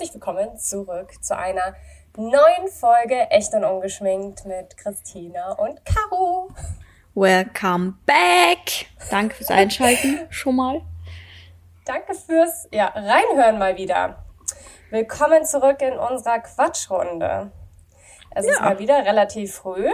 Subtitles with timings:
[0.00, 1.74] Herzlich willkommen zurück zu einer
[2.16, 6.48] neuen Folge Echt und Ungeschminkt mit Christina und Caro.
[7.14, 8.86] Welcome back!
[9.10, 10.80] Danke fürs Einschalten schon mal.
[11.84, 14.24] Danke fürs ja, Reinhören mal wieder.
[14.88, 17.52] Willkommen zurück in unserer Quatschrunde.
[18.30, 18.52] Es ja.
[18.52, 19.90] ist mal wieder relativ früh.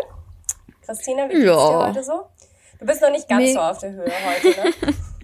[0.82, 1.68] Christina, wie geht's ja.
[1.68, 2.28] dir heute so?
[2.78, 3.54] Du bist noch nicht ganz nee.
[3.54, 4.95] so auf der Höhe heute, ne?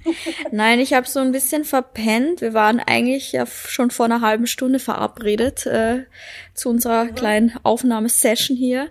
[0.51, 2.41] Nein, ich habe so ein bisschen verpennt.
[2.41, 6.05] Wir waren eigentlich ja schon vor einer halben Stunde verabredet äh,
[6.55, 7.15] zu unserer mhm.
[7.15, 8.89] kleinen Aufnahmesession hier.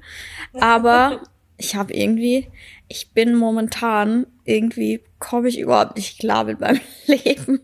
[0.53, 1.21] Aber
[1.57, 2.47] ich habe irgendwie,
[2.87, 7.61] ich bin momentan irgendwie, komme ich überhaupt nicht klar mit meinem Leben.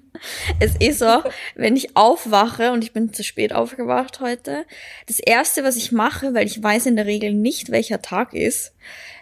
[0.59, 1.23] Es ist so,
[1.55, 4.65] wenn ich aufwache und ich bin zu spät aufgewacht heute,
[5.07, 8.73] das erste, was ich mache, weil ich weiß in der Regel nicht, welcher Tag ist,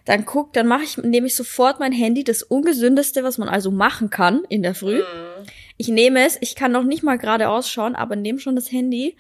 [0.06, 3.72] dann guck, dann mache ich, nehme ich sofort mein Handy, das ungesündeste, was man also
[3.72, 5.00] machen kann in der Früh.
[5.00, 5.46] Mhm.
[5.78, 9.18] Ich nehme es, ich kann noch nicht mal gerade ausschauen, aber nehme schon das Handy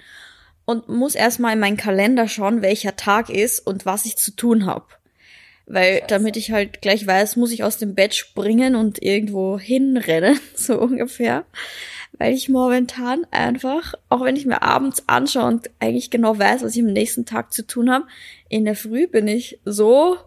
[0.63, 4.65] und muss erstmal in meinen Kalender schauen, welcher Tag ist und was ich zu tun
[4.65, 4.85] habe.
[5.65, 6.07] Weil Scheiße.
[6.07, 10.79] damit ich halt gleich weiß, muss ich aus dem Bett springen und irgendwo hinrennen, so
[10.79, 11.45] ungefähr.
[12.17, 16.75] Weil ich momentan einfach, auch wenn ich mir abends anschaue und eigentlich genau weiß, was
[16.75, 18.05] ich am nächsten Tag zu tun habe,
[18.47, 20.17] in der Früh bin ich so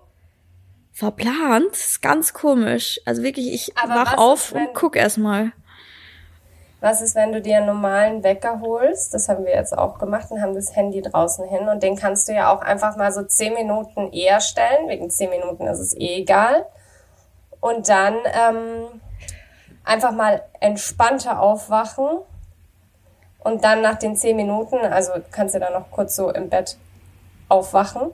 [0.98, 1.70] verplant.
[1.70, 3.00] Das ist ganz komisch.
[3.04, 5.52] Also wirklich, ich Aber wach auf ist, und guck erstmal.
[6.80, 9.14] Was ist, wenn du dir einen normalen Wecker holst?
[9.14, 11.68] Das haben wir jetzt auch gemacht und haben das Handy draußen hin.
[11.68, 14.88] Und den kannst du ja auch einfach mal so zehn Minuten eher stellen.
[14.88, 16.66] Wegen zehn Minuten ist es eh egal.
[17.60, 19.00] Und dann ähm,
[19.84, 22.08] einfach mal entspannter aufwachen.
[23.38, 26.76] Und dann nach den zehn Minuten, also kannst du dann noch kurz so im Bett
[27.48, 28.10] aufwachen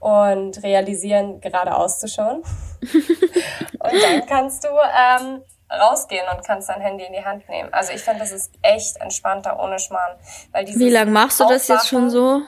[0.00, 2.42] und realisieren, gerade auszuschauen.
[2.82, 7.72] und dann kannst du ähm, rausgehen und kannst dein Handy in die Hand nehmen.
[7.72, 10.16] Also ich finde, das ist echt entspannter ohne Schmarrn.
[10.52, 12.42] Weil Wie lange machst du das jetzt schon so?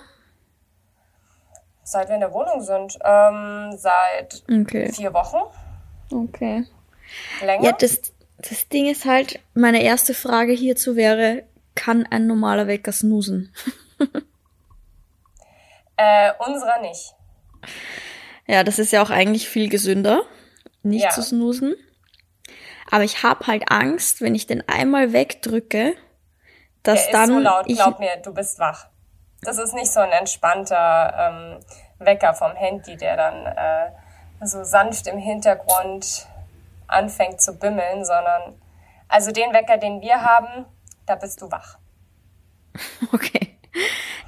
[1.82, 2.98] Seit wir in der Wohnung sind.
[3.02, 4.92] Ähm, seit okay.
[4.92, 5.38] vier Wochen.
[6.12, 6.64] Okay.
[7.42, 7.64] Länger.
[7.64, 12.92] Ja, das, das Ding ist halt, meine erste Frage hierzu wäre, kann ein normaler Wecker
[12.92, 13.54] snoosen?
[15.96, 17.14] äh, unserer nicht.
[18.46, 20.22] Ja, das ist ja auch eigentlich viel gesünder,
[20.82, 21.10] nicht ja.
[21.10, 21.74] zu snoosen.
[22.90, 25.94] Aber ich habe halt Angst, wenn ich den einmal wegdrücke,
[26.82, 27.30] dass Der dann.
[27.30, 28.86] Ist so laut, glaub mir, du bist wach.
[29.42, 31.60] Das ist nicht so ein entspannter ähm,
[31.98, 36.26] Wecker vom Handy, der dann äh, so sanft im Hintergrund
[36.86, 38.54] anfängt zu bimmeln, sondern
[39.08, 40.64] also den Wecker, den wir haben,
[41.06, 41.78] da bist du wach.
[43.12, 43.56] Okay.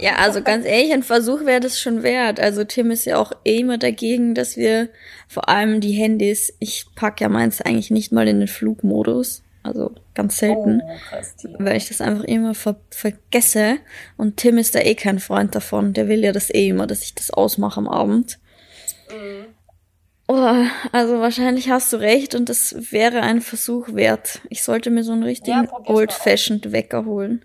[0.00, 2.41] Ja, also ganz ehrlich, ein Versuch wäre das schon wert.
[2.41, 4.88] Also Tim ist ja auch eh immer dagegen, dass wir
[5.28, 9.43] vor allem die Handys, ich pack ja meins eigentlich nicht mal in den Flugmodus.
[9.62, 13.77] Also ganz selten, oh, weil ich das einfach immer ver vergesse.
[14.16, 15.93] Und Tim ist da eh kein Freund davon.
[15.93, 18.38] Der will ja das eh immer, dass ich das ausmache am Abend.
[19.11, 19.47] Mhm.
[20.28, 24.41] Oh, also wahrscheinlich hast du recht und das wäre ein Versuch wert.
[24.49, 27.44] Ich sollte mir so einen richtigen ja, Old-Fashioned Wecker holen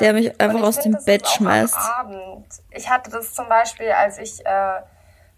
[0.00, 1.76] der mich einfach aus dem Bett schmeißt.
[1.98, 2.46] Abend.
[2.70, 4.80] Ich hatte das zum Beispiel, als ich äh,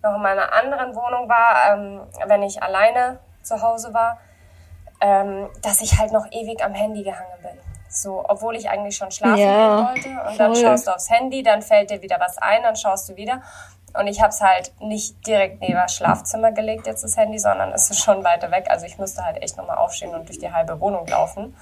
[0.02, 4.18] noch in meiner anderen Wohnung war, ähm, wenn ich alleine zu Hause war,
[5.00, 7.58] ähm, dass ich halt noch ewig am Handy gehangen bin.
[7.88, 10.08] So, obwohl ich eigentlich schon schlafen ja, wollte.
[10.08, 10.36] Und voll.
[10.36, 13.42] dann schaust du aufs Handy, dann fällt dir wieder was ein, dann schaust du wieder.
[13.98, 17.72] Und ich habe es halt nicht direkt neben das Schlafzimmer gelegt, jetzt das Handy, sondern
[17.72, 18.66] es ist schon weiter weg.
[18.68, 21.56] Also ich musste halt echt nochmal aufstehen und durch die halbe Wohnung laufen.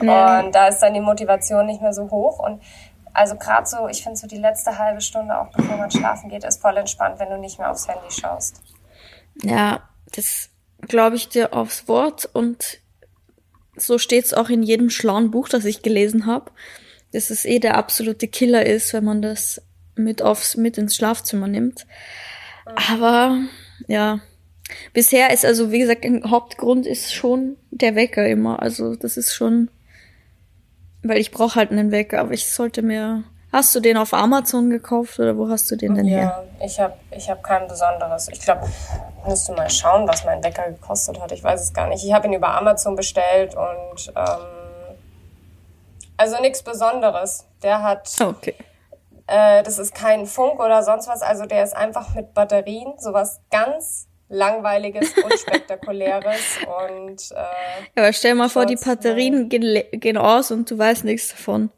[0.00, 0.40] Ja.
[0.40, 2.38] Und da ist dann die Motivation nicht mehr so hoch.
[2.38, 2.62] Und
[3.12, 6.44] also gerade so, ich finde so die letzte halbe Stunde, auch bevor man schlafen geht,
[6.44, 8.60] ist voll entspannt, wenn du nicht mehr aufs Handy schaust.
[9.42, 10.50] Ja, das
[10.82, 12.28] glaube ich dir aufs Wort.
[12.32, 12.80] Und
[13.76, 16.50] so steht es auch in jedem schlauen Buch, das ich gelesen habe,
[17.12, 19.62] dass es eh der absolute Killer ist, wenn man das
[19.96, 21.86] mit aufs, mit ins Schlafzimmer nimmt.
[22.90, 23.38] Aber
[23.86, 24.20] ja,
[24.92, 28.62] bisher ist also, wie gesagt, ein Hauptgrund ist schon der Wecker immer.
[28.62, 29.70] Also das ist schon,
[31.02, 33.24] weil ich brauche halt einen Wecker, aber ich sollte mir.
[33.52, 36.44] Hast du den auf Amazon gekauft oder wo hast du den denn ja, her?
[36.58, 38.28] Ja, ich habe ich hab kein besonderes.
[38.30, 38.68] Ich glaube,
[39.24, 41.32] musst du mal schauen, was mein Wecker gekostet hat.
[41.32, 42.04] Ich weiß es gar nicht.
[42.04, 44.56] Ich habe ihn über Amazon bestellt und ähm,
[46.16, 47.46] also nichts Besonderes.
[47.62, 48.56] Der hat okay.
[49.26, 51.22] Äh, das ist kein Funk oder sonst was.
[51.22, 56.58] Also der ist einfach mit Batterien, sowas ganz langweiliges, unspektakuläres
[56.90, 61.04] und äh, ja, aber stell mal vor, die Batterien gehen, gehen aus und du weißt
[61.04, 61.70] nichts davon.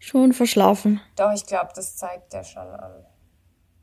[0.00, 1.00] Schon verschlafen.
[1.16, 3.04] Doch, ich glaube, das zeigt der schon an.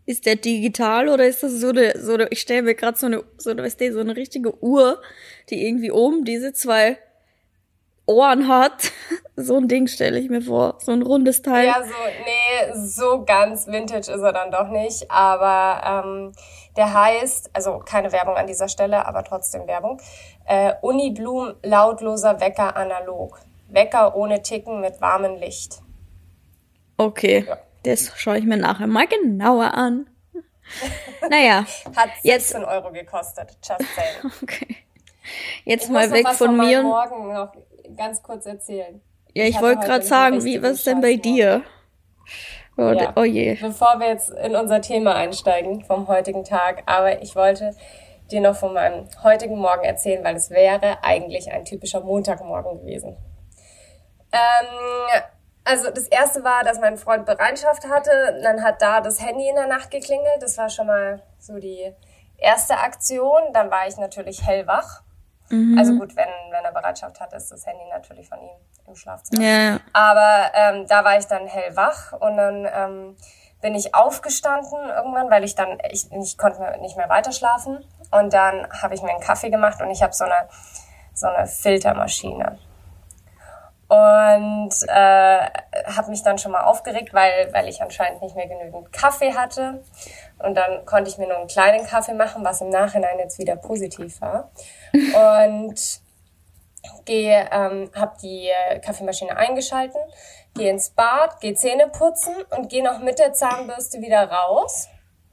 [0.06, 3.07] Ist der digital oder ist das so eine, so eine ich stelle mir gerade so
[3.07, 5.01] eine, so eine, weißt du, so eine richtige Uhr,
[5.50, 6.98] die irgendwie oben diese zwei
[8.06, 8.92] Ohren hat.
[9.38, 11.66] So ein Ding stelle ich mir vor, so ein rundes Teil.
[11.66, 11.92] Ja, so,
[12.24, 16.31] nee, so ganz vintage ist er dann doch nicht, aber ähm,
[16.78, 20.00] der heißt, also keine Werbung an dieser Stelle, aber trotzdem Werbung,
[20.46, 23.42] äh, Uniblum lautloser Wecker analog.
[23.68, 25.81] Wecker ohne Ticken mit warmem Licht.
[26.96, 27.58] Okay, ja.
[27.84, 30.10] das schaue ich mir nachher mal genauer an.
[31.30, 31.66] Naja.
[31.96, 34.31] Hat 16 jetzt, Euro gekostet, just saying.
[34.44, 34.78] Okay.
[35.63, 36.84] Jetzt mal weg von, von mir.
[36.84, 37.51] Morgen noch
[37.95, 39.01] ganz kurz erzählen.
[39.33, 41.63] Ja, ich, ich wollte gerade sagen, wie was denn bei dir?
[42.77, 43.13] Oh, ja.
[43.15, 43.56] oh je.
[43.56, 47.75] Bevor wir jetzt in unser Thema einsteigen vom heutigen Tag, aber ich wollte
[48.31, 53.15] dir noch von meinem heutigen Morgen erzählen, weil es wäre eigentlich ein typischer Montagmorgen gewesen.
[54.31, 55.21] Ähm,
[55.63, 58.39] also das erste war, dass mein Freund Bereitschaft hatte.
[58.44, 60.41] Dann hat da das Handy in der Nacht geklingelt.
[60.41, 61.94] Das war schon mal so die
[62.38, 63.53] erste Aktion.
[63.53, 65.01] Dann war ich natürlich hellwach.
[65.50, 65.77] Mhm.
[65.77, 68.56] Also gut, wenn, wenn er Bereitschaft hat, ist das Handy natürlich von ihm
[68.88, 69.44] im Schlafzimmer.
[69.44, 69.80] Ja.
[69.94, 73.15] Aber ähm, da war ich dann hellwach und dann ähm,
[73.62, 77.83] bin ich aufgestanden irgendwann, weil ich dann, ich, ich konnte nicht mehr weiter schlafen.
[78.12, 80.47] Und dann habe ich mir einen Kaffee gemacht und ich habe so eine,
[81.13, 82.57] so eine Filtermaschine
[83.88, 85.39] und äh,
[85.95, 89.83] habe mich dann schon mal aufgeregt, weil, weil ich anscheinend nicht mehr genügend Kaffee hatte.
[90.39, 93.56] Und dann konnte ich mir nur einen kleinen Kaffee machen, was im Nachhinein jetzt wieder
[93.56, 94.50] positiv war.
[94.95, 96.00] Und
[97.06, 98.50] gehe, ähm, habe die
[98.83, 100.00] Kaffeemaschine eingeschalten,
[100.56, 104.88] gehe ins Bad, gehe Zähne putzen und gehe noch mit der Zahnbürste wieder raus.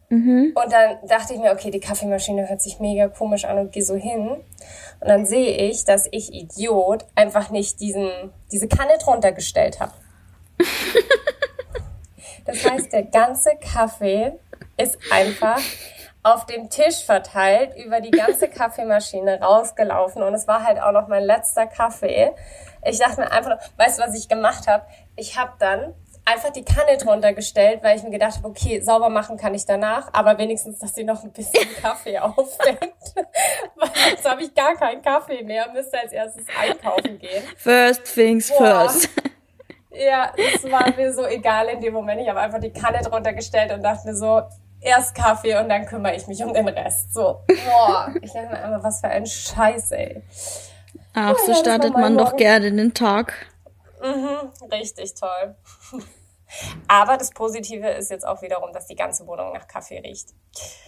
[0.08, 0.52] Mhm.
[0.54, 3.82] Und dann dachte ich mir, okay, die Kaffeemaschine hört sich mega komisch an und gehe
[3.82, 4.28] so hin.
[4.28, 8.10] Und dann sehe ich, dass ich Idiot einfach nicht diesen,
[8.50, 9.92] diese Kanne drunter gestellt habe.
[12.44, 14.32] das heißt, der ganze Kaffee
[14.76, 15.60] ist einfach
[16.22, 20.22] auf dem Tisch verteilt, über die ganze Kaffeemaschine rausgelaufen.
[20.22, 22.32] Und es war halt auch noch mein letzter Kaffee.
[22.84, 24.84] Ich dachte mir einfach, weißt du, was ich gemacht habe?
[25.16, 29.08] Ich habe dann einfach die Kanne drunter gestellt, weil ich mir gedacht habe, okay, sauber
[29.08, 33.14] machen kann ich danach, aber wenigstens, dass sie noch ein bisschen Kaffee aufdeckt.
[33.76, 37.42] weil jetzt habe ich gar keinen Kaffee mehr, müsste als erstes einkaufen gehen.
[37.56, 38.88] First things Boah.
[38.88, 39.08] first.
[39.90, 42.20] Ja, es war mir so egal in dem Moment.
[42.20, 44.42] Ich habe einfach die Kanne drunter gestellt und dachte mir so,
[44.82, 47.14] erst Kaffee und dann kümmere ich mich um den Rest.
[47.14, 50.22] So, boah, ich dachte mir einfach, was für ein Scheiß, ey.
[51.14, 53.46] Ach, so startet man doch gerne den Tag.
[54.02, 55.54] Mhm, richtig toll.
[56.88, 60.30] Aber das Positive ist jetzt auch wiederum, dass die ganze Wohnung nach Kaffee riecht.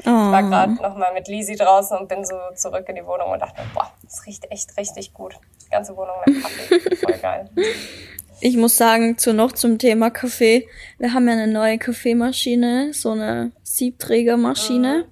[0.00, 0.02] Oh.
[0.04, 0.48] Ich war oh.
[0.48, 3.90] gerade nochmal mit Lisi draußen und bin so zurück in die Wohnung und dachte, boah,
[4.02, 5.38] das riecht echt richtig gut.
[5.64, 6.96] Die ganze Wohnung nach Kaffee.
[6.96, 7.50] Voll geil.
[8.46, 10.68] Ich muss sagen, zu noch zum Thema Kaffee.
[10.98, 15.06] Wir haben ja eine neue Kaffeemaschine, so eine Siebträgermaschine.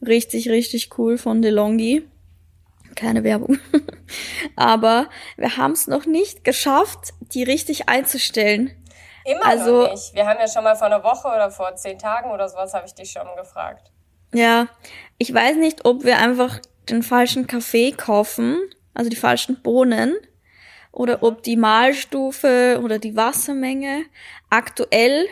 [0.00, 0.06] Mhm.
[0.06, 2.08] Richtig, richtig cool von DeLonghi.
[2.94, 3.58] Keine Werbung.
[4.56, 8.70] Aber wir haben es noch nicht geschafft, die richtig einzustellen.
[9.26, 10.14] Immer also, noch nicht.
[10.14, 12.86] Wir haben ja schon mal vor einer Woche oder vor zehn Tagen oder sowas, habe
[12.86, 13.90] ich dich schon gefragt.
[14.32, 14.66] Ja,
[15.18, 16.58] ich weiß nicht, ob wir einfach
[16.88, 18.56] den falschen Kaffee kaufen,
[18.94, 20.16] also die falschen Bohnen,
[20.92, 24.04] oder ob die Mahlstufe oder die Wassermenge
[24.50, 25.26] aktuell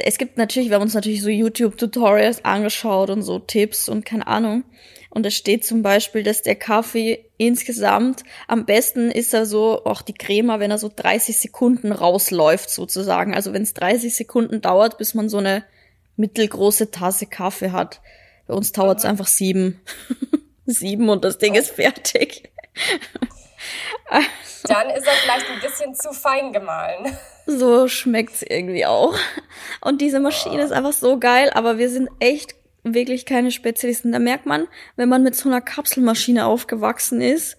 [0.00, 4.26] es gibt natürlich, wir haben uns natürlich so YouTube-Tutorials angeschaut und so Tipps und keine
[4.26, 4.64] Ahnung.
[5.10, 10.02] Und es steht zum Beispiel, dass der Kaffee insgesamt am besten ist er so, auch
[10.02, 13.34] die Crema, wenn er so 30 Sekunden rausläuft sozusagen.
[13.34, 15.64] Also wenn es 30 Sekunden dauert, bis man so eine
[16.16, 18.00] mittelgroße Tasse Kaffee hat.
[18.46, 19.80] Bei uns dauert es einfach sieben.
[20.66, 21.58] sieben und das Ding oh.
[21.58, 22.50] ist fertig.
[24.06, 24.28] Also.
[24.64, 27.16] Dann ist er vielleicht ein bisschen zu fein gemahlen.
[27.46, 29.16] So schmeckt's irgendwie auch.
[29.80, 34.12] Und diese Maschine ist einfach so geil, aber wir sind echt wirklich keine Spezialisten.
[34.12, 37.56] Da merkt man, wenn man mit so einer Kapselmaschine aufgewachsen ist,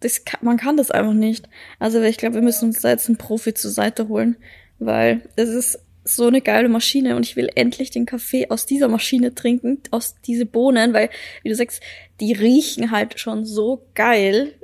[0.00, 1.48] das kann, man kann das einfach nicht.
[1.78, 4.36] Also ich glaube, wir müssen uns da jetzt einen Profi zur Seite holen,
[4.78, 8.88] weil das ist so eine geile Maschine und ich will endlich den Kaffee aus dieser
[8.88, 11.10] Maschine trinken, aus diese Bohnen, weil,
[11.42, 11.80] wie du sagst,
[12.20, 14.54] die riechen halt schon so geil.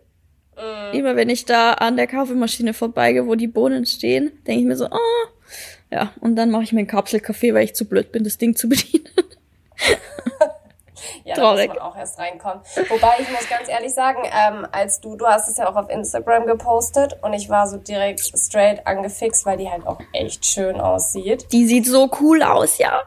[0.59, 0.99] Mhm.
[0.99, 4.77] Immer wenn ich da an der Kaffeemaschine vorbeigehe, wo die Bohnen stehen, denke ich mir
[4.77, 5.29] so, oh,
[5.91, 8.57] ja, und dann mache ich mir einen Kapselkaffee, weil ich zu blöd bin, das Ding
[8.57, 9.09] zu bedienen.
[11.25, 11.69] ja, Traurig.
[11.69, 12.61] da muss man auch erst reinkommen.
[12.89, 15.89] Wobei ich muss ganz ehrlich sagen, ähm, als du, du hast es ja auch auf
[15.89, 20.81] Instagram gepostet und ich war so direkt straight angefixt, weil die halt auch echt schön
[20.81, 21.47] aussieht.
[21.53, 23.03] Die sieht so cool aus, ja.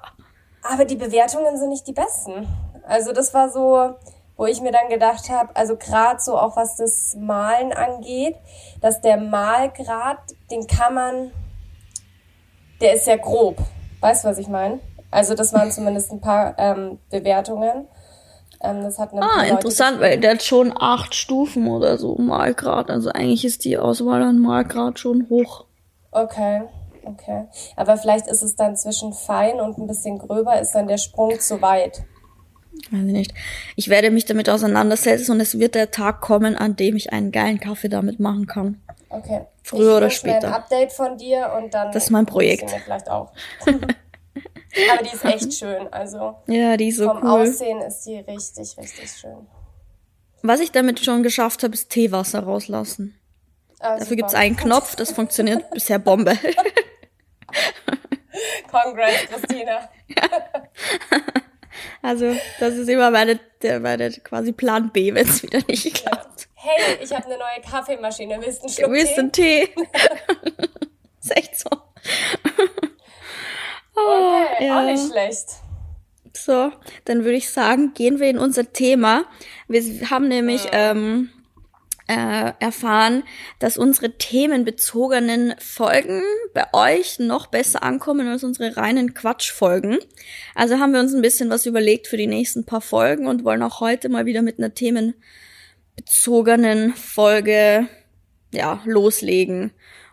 [0.63, 2.47] Aber die Bewertungen sind nicht die besten.
[2.83, 3.95] Also das war so,
[4.41, 8.35] wo ich mir dann gedacht habe, also gerade so auch was das Malen angeht,
[8.81, 10.17] dass der Malgrad,
[10.49, 11.31] den kann man,
[12.81, 13.57] der ist sehr grob.
[13.99, 14.79] Weißt du, was ich meine?
[15.11, 17.87] Also das waren zumindest ein paar ähm, Bewertungen.
[18.61, 22.89] Ähm, das hat Ah, interessant, weil der hat schon acht Stufen oder so, Malgrad.
[22.89, 25.65] Also eigentlich ist die Auswahl an Malgrad schon hoch.
[26.09, 26.63] Okay,
[27.05, 27.45] okay.
[27.75, 31.39] Aber vielleicht ist es dann zwischen fein und ein bisschen gröber, ist dann der Sprung
[31.39, 32.05] zu weit.
[32.91, 33.33] Weiß ich nicht.
[33.75, 37.31] Ich werde mich damit auseinandersetzen und es wird der Tag kommen, an dem ich einen
[37.31, 38.81] geilen Kaffee damit machen kann.
[39.09, 39.41] Okay.
[39.63, 40.47] Früher ich oder später.
[40.47, 41.91] ein Update von dir und dann.
[41.91, 42.71] Das ist mein Projekt.
[42.85, 43.31] Vielleicht auch.
[43.65, 45.91] Aber die ist echt schön.
[45.91, 47.41] Also Ja, die ist so vom cool.
[47.41, 49.47] Aussehen ist die richtig, richtig schön.
[50.43, 53.19] Was ich damit schon geschafft habe, ist Teewasser rauslassen.
[53.79, 54.15] Ah, Dafür super.
[54.15, 56.37] gibt's einen Knopf, das funktioniert bisher Bombe.
[58.71, 59.89] Congrats, Christina.
[62.01, 63.39] Also, das ist immer meine,
[63.79, 66.47] meine quasi Plan B, wenn es wieder nicht klappt.
[66.55, 68.39] Hey, ich habe eine neue Kaffeemaschine.
[68.41, 69.19] Willst du einen Schluck Du willst Tee?
[69.19, 69.69] einen Tee?
[71.21, 71.69] ist echt so.
[73.95, 74.79] Oh, Okay, ja.
[74.79, 75.45] auch nicht schlecht.
[76.33, 76.71] So,
[77.05, 79.25] dann würde ich sagen, gehen wir in unser Thema.
[79.67, 81.29] Wir haben nämlich ähm,
[82.11, 83.23] äh, erfahren,
[83.59, 86.21] dass unsere themenbezogenen Folgen
[86.53, 89.97] bei euch noch besser ankommen als unsere reinen Quatschfolgen.
[90.53, 93.63] Also haben wir uns ein bisschen was überlegt für die nächsten paar Folgen und wollen
[93.63, 97.87] auch heute mal wieder mit einer themenbezogenen Folge
[98.51, 99.71] ja loslegen.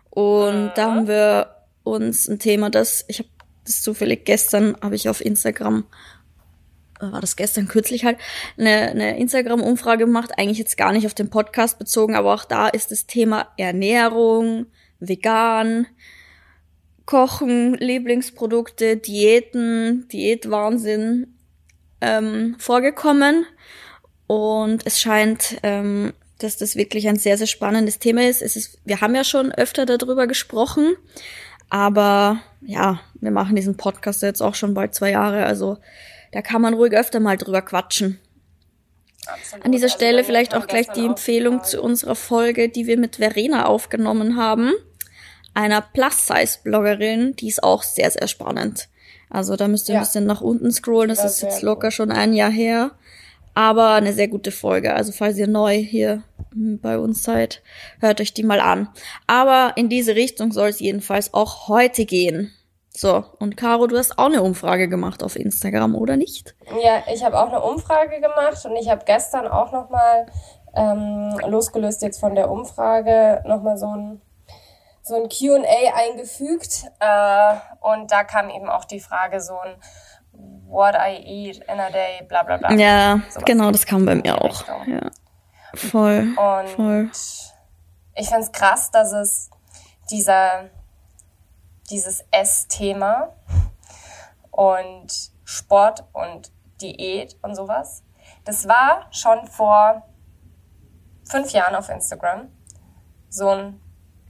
[0.09, 1.53] Und da haben wir
[1.83, 3.27] uns ein Thema, das ich habe
[3.65, 5.83] das zufällig gestern habe ich auf Instagram
[6.99, 8.17] war das gestern kürzlich halt,
[8.57, 12.67] eine, eine Instagram-Umfrage gemacht, eigentlich jetzt gar nicht auf den Podcast bezogen, aber auch da
[12.67, 14.67] ist das Thema Ernährung,
[14.99, 15.87] vegan,
[17.05, 21.33] Kochen, Lieblingsprodukte, Diäten, Diätwahnsinn
[22.01, 23.45] ähm, vorgekommen.
[24.27, 28.43] Und es scheint, ähm, dass das wirklich ein sehr, sehr spannendes Thema ist.
[28.43, 28.79] Es ist.
[28.85, 30.95] Wir haben ja schon öfter darüber gesprochen,
[31.69, 35.77] aber ja, wir machen diesen Podcast jetzt auch schon bald zwei Jahre, also
[36.31, 38.19] da kann man ruhig öfter mal drüber quatschen.
[39.27, 39.65] Absolut.
[39.65, 42.97] An dieser Also Stelle mir vielleicht auch gleich die Empfehlung zu unserer Folge, die wir
[42.97, 44.71] mit Verena aufgenommen haben,
[45.53, 48.87] einer Plus-Size-Bloggerin, die ist auch sehr, sehr spannend.
[49.29, 50.01] Also da müsst ihr Ja.
[50.01, 52.91] ein bisschen nach unten scrollen, das war ist jetzt locker schon ein Jahr her.
[53.55, 54.93] Aber eine sehr gute Folge.
[54.93, 57.61] Also falls ihr neu hier hm, bei uns seid,
[57.99, 58.87] hört euch die mal an.
[59.27, 62.51] Aber in diese Richtung soll es jedenfalls auch heute gehen.
[62.95, 66.55] So, und Caro, du hast auch eine Umfrage gemacht auf Instagram, oder nicht?
[66.83, 70.25] Ja, ich habe auch eine Umfrage gemacht und ich habe gestern auch nochmal,
[70.75, 74.21] ähm, losgelöst jetzt von der Umfrage, nochmal so ein,
[75.01, 76.85] so ein QA eingefügt.
[76.99, 79.75] Äh, und da kam eben auch die Frage so ein
[80.67, 82.71] What I eat in a day, bla bla bla.
[82.73, 84.65] Ja, Sowas genau, das kam bei mir auch.
[84.87, 85.09] Ja.
[85.73, 86.35] Voll.
[86.37, 87.09] Und Voll.
[88.15, 89.49] ich find's krass, dass es
[90.11, 90.69] dieser,
[91.89, 93.29] dieses Essthema
[94.51, 98.03] und Sport und Diät und sowas,
[98.45, 100.03] das war schon vor
[101.25, 102.49] fünf Jahren auf Instagram
[103.29, 103.79] so ein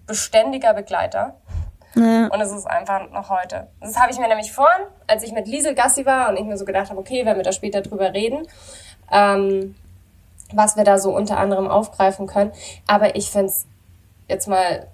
[0.06, 1.36] beständiger Begleiter.
[1.96, 2.28] Ja.
[2.28, 3.68] Und es ist einfach noch heute.
[3.80, 6.58] Das habe ich mir nämlich vorhin, als ich mit Liesel Gassi war und ich mir
[6.58, 8.48] so gedacht habe, okay, wenn wir da später drüber reden,
[9.12, 9.76] ähm,
[10.54, 12.52] was wir da so unter anderem aufgreifen können.
[12.88, 13.66] Aber ich finde es
[14.28, 14.88] jetzt mal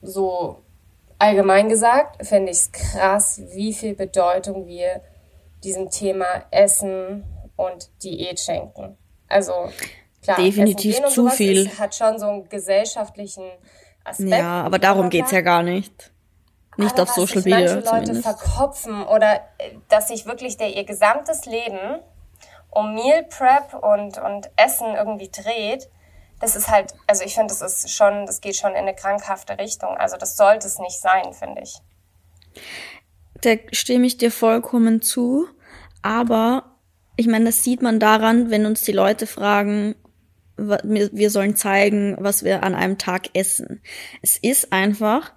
[0.00, 0.61] so
[1.22, 5.00] allgemein gesagt, finde ich es krass, wie viel Bedeutung wir
[5.62, 7.24] diesem Thema Essen
[7.54, 8.98] und Diät schenken.
[9.28, 9.70] Also
[10.20, 11.66] klar, Definitiv zu viel.
[11.66, 13.44] Ist, hat schon so einen gesellschaftlichen
[14.04, 14.30] Aspekt.
[14.30, 16.10] Ja, aber darum geht's ja gar nicht.
[16.76, 18.22] Nicht Aber auf Social Media manche Leute zumindest.
[18.22, 22.00] verkopfen oder äh, dass sich wirklich der ihr gesamtes Leben
[22.70, 25.88] um Meal Prep und, und Essen irgendwie dreht,
[26.42, 29.58] das ist halt, also ich finde, das ist schon, das geht schon in eine krankhafte
[29.58, 29.96] Richtung.
[29.96, 31.78] Also das sollte es nicht sein, finde ich.
[33.40, 35.46] Da stimme ich dir vollkommen zu.
[36.02, 36.76] Aber
[37.16, 39.94] ich meine, das sieht man daran, wenn uns die Leute fragen,
[40.56, 43.80] wir sollen zeigen, was wir an einem Tag essen.
[44.20, 45.32] Es ist einfach,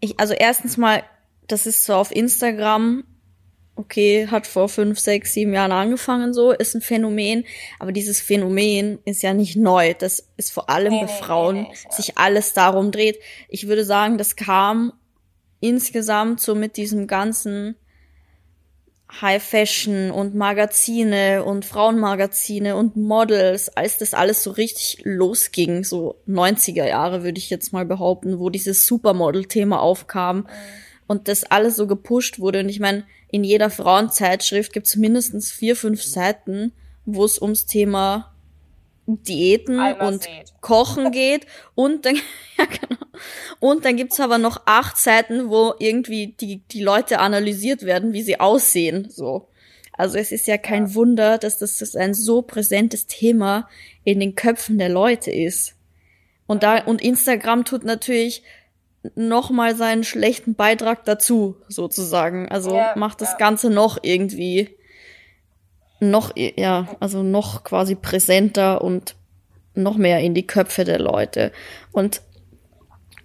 [0.00, 1.02] ich, also erstens mal,
[1.48, 3.04] das ist so auf Instagram,
[3.80, 7.44] okay, hat vor fünf, sechs, sieben Jahren angefangen so, ist ein Phänomen,
[7.78, 9.94] aber dieses Phänomen ist ja nicht neu.
[9.98, 11.92] Das ist vor allem Nee, bei nee, nee, Frauen nee, ja.
[11.92, 13.18] sich alles darum dreht.
[13.48, 14.92] Ich würde sagen, das kam
[15.60, 17.76] insgesamt so mit diesem ganzen
[19.20, 26.16] High Fashion und Magazine und Frauenmagazine und Models, als das alles so richtig losging, so
[26.28, 30.46] 90er Jahre würde ich jetzt mal behaupten, wo dieses Supermodel-Thema aufkam
[31.08, 32.60] und das alles so gepusht wurde.
[32.60, 36.72] Und ich meine, in jeder Frauenzeitschrift gibt es mindestens vier, fünf Seiten,
[37.04, 38.34] wo es ums Thema
[39.06, 40.52] Diäten und Seed.
[40.60, 42.16] Kochen geht und dann
[42.58, 43.00] ja, genau.
[43.58, 48.22] und dann gibt's aber noch acht Seiten, wo irgendwie die die Leute analysiert werden, wie
[48.22, 49.48] sie aussehen, so.
[49.92, 50.94] Also es ist ja kein ja.
[50.94, 53.68] Wunder, dass das, das ein so präsentes Thema
[54.02, 55.74] in den Köpfen der Leute ist.
[56.46, 58.42] Und da, und Instagram tut natürlich
[59.14, 62.48] nochmal seinen schlechten Beitrag dazu, sozusagen.
[62.48, 63.38] Also ja, macht das ja.
[63.38, 64.76] Ganze noch irgendwie
[66.00, 69.14] noch, ja, also noch quasi präsenter und
[69.74, 71.52] noch mehr in die Köpfe der Leute.
[71.92, 72.22] Und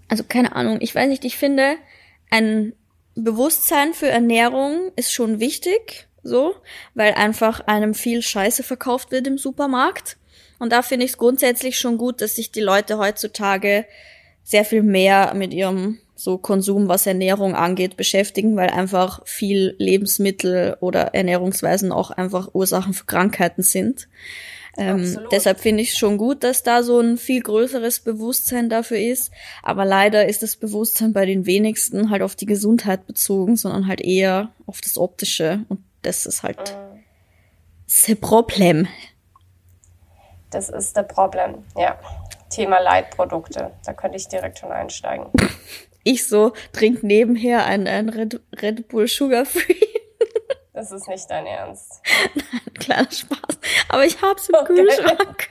[0.08, 1.76] also keine Ahnung, ich weiß nicht, ich finde,
[2.30, 2.74] ein
[3.16, 6.56] Bewusstsein für Ernährung ist schon wichtig, so,
[6.94, 10.18] weil einfach einem viel Scheiße verkauft wird im Supermarkt.
[10.60, 13.86] Und da finde ich es grundsätzlich schon gut, dass sich die Leute heutzutage
[14.46, 20.78] sehr viel mehr mit ihrem so Konsum, was Ernährung angeht, beschäftigen, weil einfach viel Lebensmittel
[20.80, 24.08] oder Ernährungsweisen auch einfach Ursachen für Krankheiten sind.
[24.78, 29.32] Ähm, deshalb finde ich schon gut, dass da so ein viel größeres Bewusstsein dafür ist.
[29.64, 34.02] Aber leider ist das Bewusstsein bei den wenigsten halt auf die Gesundheit bezogen, sondern halt
[34.02, 35.66] eher auf das Optische.
[35.70, 37.00] Und das ist halt mhm.
[37.88, 38.88] das Problem.
[40.52, 41.98] Das ist das Problem, ja.
[42.50, 43.72] Thema Leitprodukte.
[43.86, 45.28] Da könnte ich direkt schon einsteigen.
[46.08, 49.74] Ich so trink nebenher ein, ein Red, Red Bull Sugar Free.
[50.72, 52.02] Das ist nicht dein Ernst.
[52.36, 53.58] Nein, kleiner Spaß.
[53.88, 54.76] Aber ich hab's im okay.
[54.76, 55.50] Kühlschrank.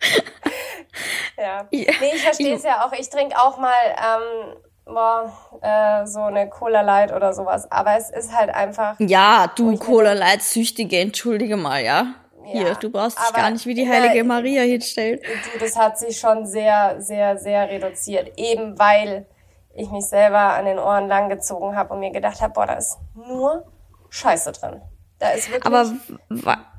[1.38, 1.68] ja.
[1.70, 1.92] ja.
[2.00, 2.92] Nee, ich verstehe es ja auch.
[2.92, 7.70] Ich trinke auch mal ähm, boah, äh, so eine Cola Light oder sowas.
[7.70, 8.96] Aber es ist halt einfach.
[8.98, 12.14] Ja, du Cola Light Süchtige, entschuldige mal, ja.
[12.44, 15.20] Ja, Hier, du brauchst dich gar nicht wie die heilige der, Maria hinstellen.
[15.52, 18.32] Du, das hat sich schon sehr, sehr, sehr reduziert.
[18.36, 19.26] Eben weil
[19.74, 22.98] ich mich selber an den Ohren langgezogen habe und mir gedacht habe, boah, da ist
[23.14, 23.64] nur
[24.08, 24.80] Scheiße drin.
[25.18, 25.94] Da ist wirklich Aber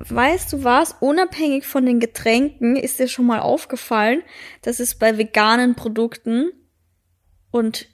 [0.00, 0.96] weißt du was?
[0.98, 4.22] Unabhängig von den Getränken ist dir schon mal aufgefallen,
[4.62, 6.50] dass es bei veganen Produkten
[7.52, 7.88] und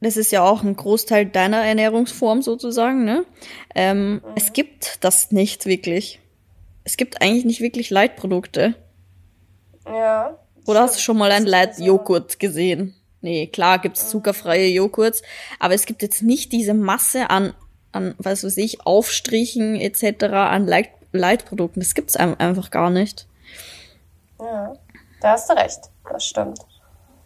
[0.00, 3.24] das ist ja auch ein Großteil deiner Ernährungsform sozusagen, ne?
[3.74, 4.20] Ähm, mhm.
[4.34, 6.20] Es gibt das nicht wirklich.
[6.86, 8.76] Es gibt eigentlich nicht wirklich Leitprodukte.
[9.86, 10.38] Ja.
[10.66, 12.94] Oder hast du schon mal ein Leitjoghurt gesehen?
[13.22, 15.22] Nee, klar gibt's zuckerfreie Joghurts,
[15.58, 17.54] aber es gibt jetzt nicht diese Masse an
[17.96, 21.80] an, was weiß ich, Aufstrichen etc., an Leit Leitprodukten.
[21.80, 23.26] Das gibt's einfach gar nicht.
[24.38, 24.74] Ja,
[25.22, 25.80] da hast du recht.
[26.08, 26.58] Das stimmt.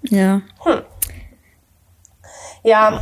[0.03, 0.42] Ja.
[0.61, 0.83] Hm.
[2.62, 3.01] Ja,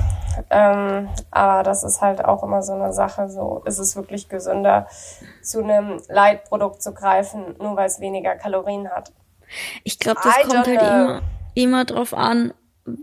[0.51, 3.29] ähm, aber das ist halt auch immer so eine Sache.
[3.29, 4.87] So ist es wirklich gesünder,
[5.43, 9.13] zu einem Leitprodukt zu greifen, nur weil es weniger Kalorien hat.
[9.85, 11.23] Ich glaube, das I kommt halt immer,
[11.55, 12.53] immer drauf an,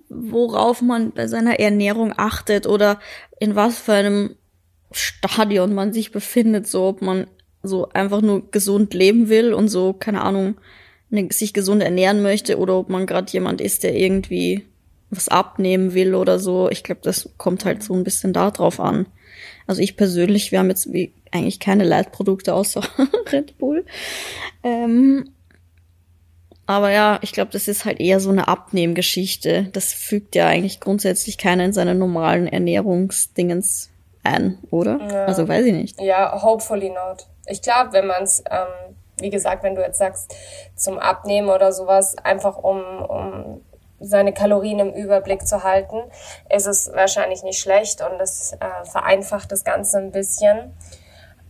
[0.10, 3.00] worauf man bei seiner Ernährung achtet oder
[3.40, 4.36] in was für einem
[4.92, 7.28] Stadion man sich befindet, so ob man
[7.64, 10.56] so einfach nur gesund leben will und so, keine Ahnung,
[11.10, 14.66] ne, sich gesund ernähren möchte oder ob man gerade jemand ist, der irgendwie
[15.16, 16.70] was abnehmen will oder so.
[16.70, 19.08] Ich glaube, das kommt halt so ein bisschen da drauf an.
[19.68, 22.82] Also ich persönlich, wir haben jetzt wie eigentlich keine Leitprodukte außer
[23.32, 23.86] Red Bull.
[24.64, 25.30] Ähm,
[26.68, 29.70] aber ja, ich glaube, das ist halt eher so eine Abnehmgeschichte.
[29.74, 33.92] Das fügt ja eigentlich grundsätzlich keiner in seine normalen Ernährungsdingens
[34.24, 35.00] an, oder?
[35.12, 35.26] Ja.
[35.26, 36.02] Also weiß ich nicht.
[36.02, 37.28] Ja, hopefully not.
[37.46, 40.34] Ich glaube, wenn man es, ähm, wie gesagt, wenn du jetzt sagst,
[40.76, 43.62] zum Abnehmen oder sowas, einfach um, um
[44.00, 45.98] seine Kalorien im Überblick zu halten,
[46.54, 50.74] ist es wahrscheinlich nicht schlecht und das äh, vereinfacht das Ganze ein bisschen.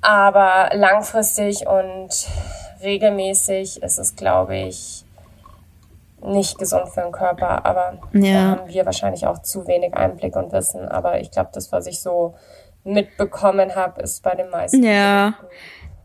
[0.01, 2.09] Aber langfristig und
[2.83, 5.03] regelmäßig ist es, glaube ich,
[6.21, 7.65] nicht gesund für den Körper.
[7.65, 8.33] Aber ja.
[8.33, 10.87] da haben wir wahrscheinlich auch zu wenig Einblick und Wissen.
[10.87, 12.35] Aber ich glaube, das, was ich so
[12.83, 14.83] mitbekommen habe, ist bei den meisten.
[14.83, 15.35] Ja,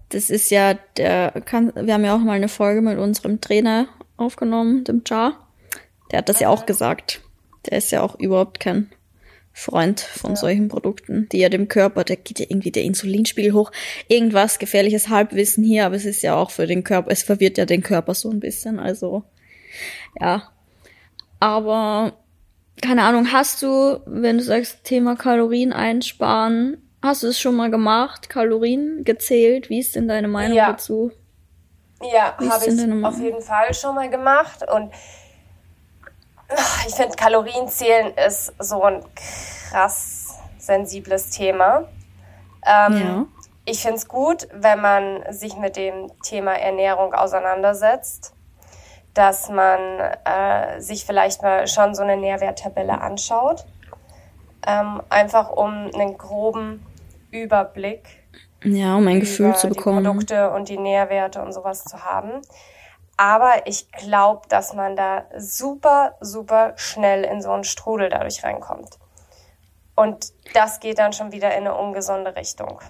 [0.09, 3.87] das ist ja der, kann, wir haben ja auch mal eine Folge mit unserem Trainer
[4.17, 5.33] aufgenommen, dem Jar.
[6.11, 7.21] Der hat das ja auch gesagt.
[7.67, 8.91] Der ist ja auch überhaupt kein
[9.53, 10.37] Freund von ja.
[10.37, 13.73] solchen Produkten, die ja dem Körper, da geht ja irgendwie der Insulinspiegel hoch.
[14.09, 17.67] Irgendwas gefährliches Halbwissen hier, aber es ist ja auch für den Körper, es verwirrt ja
[17.67, 19.25] den Körper so ein bisschen, also
[20.21, 20.51] ja.
[21.41, 22.15] Aber
[22.81, 27.71] keine Ahnung, hast du, wenn du sagst, Thema Kalorien einsparen, hast du es schon mal
[27.71, 29.69] gemacht, Kalorien gezählt?
[29.69, 30.73] Wie ist denn deine Meinung ja.
[30.73, 31.11] dazu?
[32.03, 34.91] Ja, habe ich auf jeden Fall schon mal gemacht und
[36.87, 41.85] ich finde, Kalorienzählen ist so ein krass sensibles Thema.
[42.67, 43.27] Ähm, ja.
[43.65, 48.35] Ich finde es gut, wenn man sich mit dem Thema Ernährung auseinandersetzt
[49.15, 49.81] dass man
[50.25, 53.67] äh, sich vielleicht mal schon so eine Nährwerttabelle anschaut.
[54.67, 56.87] Ähm, einfach um einen groben
[57.31, 58.21] Überblick
[58.63, 60.05] ja, um ein Gefühl zu bekommen.
[60.05, 62.43] Die Produkte und die Nährwerte und sowas zu haben.
[63.21, 68.99] Aber ich glaube, dass man da super, super schnell in so einen Strudel dadurch reinkommt.
[69.95, 72.81] Und das geht dann schon wieder in eine ungesunde Richtung.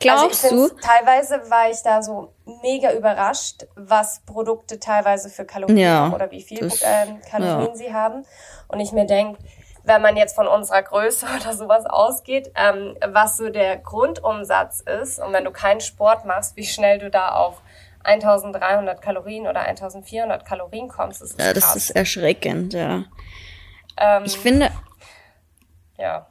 [0.00, 0.74] Glaubst also du?
[0.76, 6.30] Teilweise war ich da so mega überrascht, was Produkte teilweise für Kalorien ja, haben oder
[6.30, 7.76] wie viel das, äh, Kalorien ja.
[7.76, 8.24] sie haben.
[8.68, 9.38] Und ich mir denke,
[9.84, 15.18] wenn man jetzt von unserer Größe oder sowas ausgeht, ähm, was so der Grundumsatz ist
[15.18, 17.60] und wenn du keinen Sport machst, wie schnell du da auf
[18.06, 21.76] 1300 Kalorien oder 1400 Kalorien kommst, das ist Ja, das krass.
[21.76, 23.04] ist erschreckend, ja.
[23.98, 24.70] Ähm, ich finde.
[25.98, 26.26] Ja.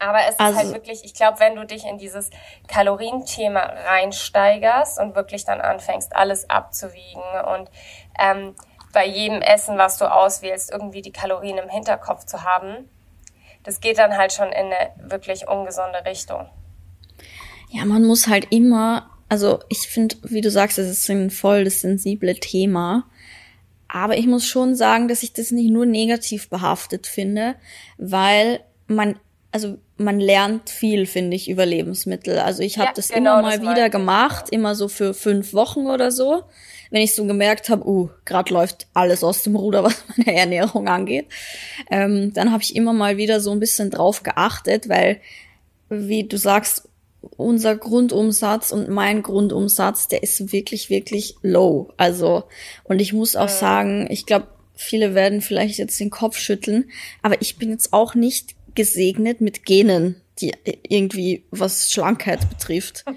[0.00, 2.30] Aber es also, ist halt wirklich, ich glaube, wenn du dich in dieses
[2.68, 7.22] Kalorienthema reinsteigerst und wirklich dann anfängst, alles abzuwiegen
[7.54, 7.70] und
[8.18, 8.54] ähm,
[8.92, 12.88] bei jedem Essen, was du auswählst, irgendwie die Kalorien im Hinterkopf zu haben,
[13.64, 16.48] das geht dann halt schon in eine wirklich ungesunde Richtung.
[17.70, 21.64] Ja, man muss halt immer, also ich finde, wie du sagst, es ist ein voll
[21.64, 23.08] das sensible Thema.
[23.88, 27.54] Aber ich muss schon sagen, dass ich das nicht nur negativ behaftet finde,
[27.96, 29.18] weil man,
[29.50, 32.38] also man lernt viel, finde ich, über Lebensmittel.
[32.38, 35.54] Also ich habe ja, das genau, immer mal das wieder gemacht, immer so für fünf
[35.54, 36.42] Wochen oder so.
[36.90, 40.88] Wenn ich so gemerkt habe, uh, gerade läuft alles aus dem Ruder, was meine Ernährung
[40.88, 41.26] angeht,
[41.90, 45.20] ähm, dann habe ich immer mal wieder so ein bisschen drauf geachtet, weil,
[45.88, 46.88] wie du sagst,
[47.36, 51.90] unser Grundumsatz und mein Grundumsatz, der ist wirklich, wirklich low.
[51.96, 52.44] Also,
[52.84, 56.90] und ich muss auch sagen, ich glaube, viele werden vielleicht jetzt den Kopf schütteln,
[57.22, 60.52] aber ich bin jetzt auch nicht gesegnet mit Genen, die
[60.88, 63.04] irgendwie was Schlankheit betrifft.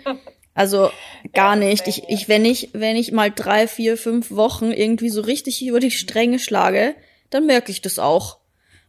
[0.54, 0.92] Also
[1.34, 1.88] gar nicht.
[1.88, 5.80] Ich, ich, wenn ich, wenn ich mal drei, vier, fünf Wochen irgendwie so richtig über
[5.80, 6.94] die Stränge schlage,
[7.30, 8.41] dann merke ich das auch.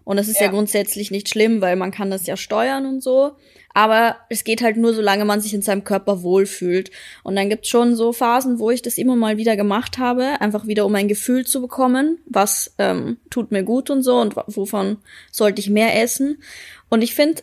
[0.05, 0.47] Und das ist ja.
[0.47, 3.33] ja grundsätzlich nicht schlimm, weil man kann das ja steuern und so.
[3.75, 6.91] Aber es geht halt nur, solange man sich in seinem Körper wohlfühlt.
[7.23, 10.67] Und dann gibt's schon so Phasen, wo ich das immer mal wieder gemacht habe, einfach
[10.67, 14.99] wieder um ein Gefühl zu bekommen, was ähm, tut mir gut und so und wovon
[15.31, 16.43] sollte ich mehr essen.
[16.91, 17.43] Und ich finde,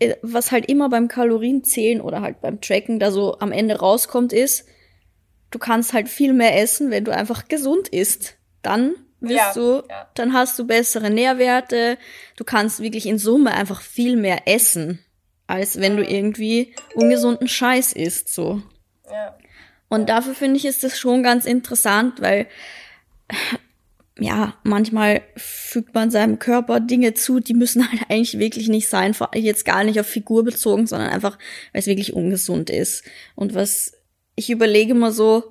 [0.00, 4.32] äh, was halt immer beim Kalorienzählen oder halt beim Tracken da so am Ende rauskommt,
[4.32, 4.64] ist,
[5.50, 8.36] du kannst halt viel mehr essen, wenn du einfach gesund isst.
[8.62, 10.08] Dann wirst ja, du, ja.
[10.14, 11.98] dann hast du bessere Nährwerte,
[12.36, 15.00] du kannst wirklich in Summe einfach viel mehr essen
[15.48, 18.62] als wenn du irgendwie ungesunden Scheiß isst, so.
[19.10, 19.36] Ja.
[19.88, 22.46] Und dafür finde ich, ist das schon ganz interessant, weil,
[24.20, 29.16] ja, manchmal fügt man seinem Körper Dinge zu, die müssen halt eigentlich wirklich nicht sein,
[29.34, 31.38] jetzt gar nicht auf Figur bezogen, sondern einfach,
[31.72, 33.02] weil es wirklich ungesund ist.
[33.34, 33.94] Und was
[34.34, 35.50] ich überlege mal so,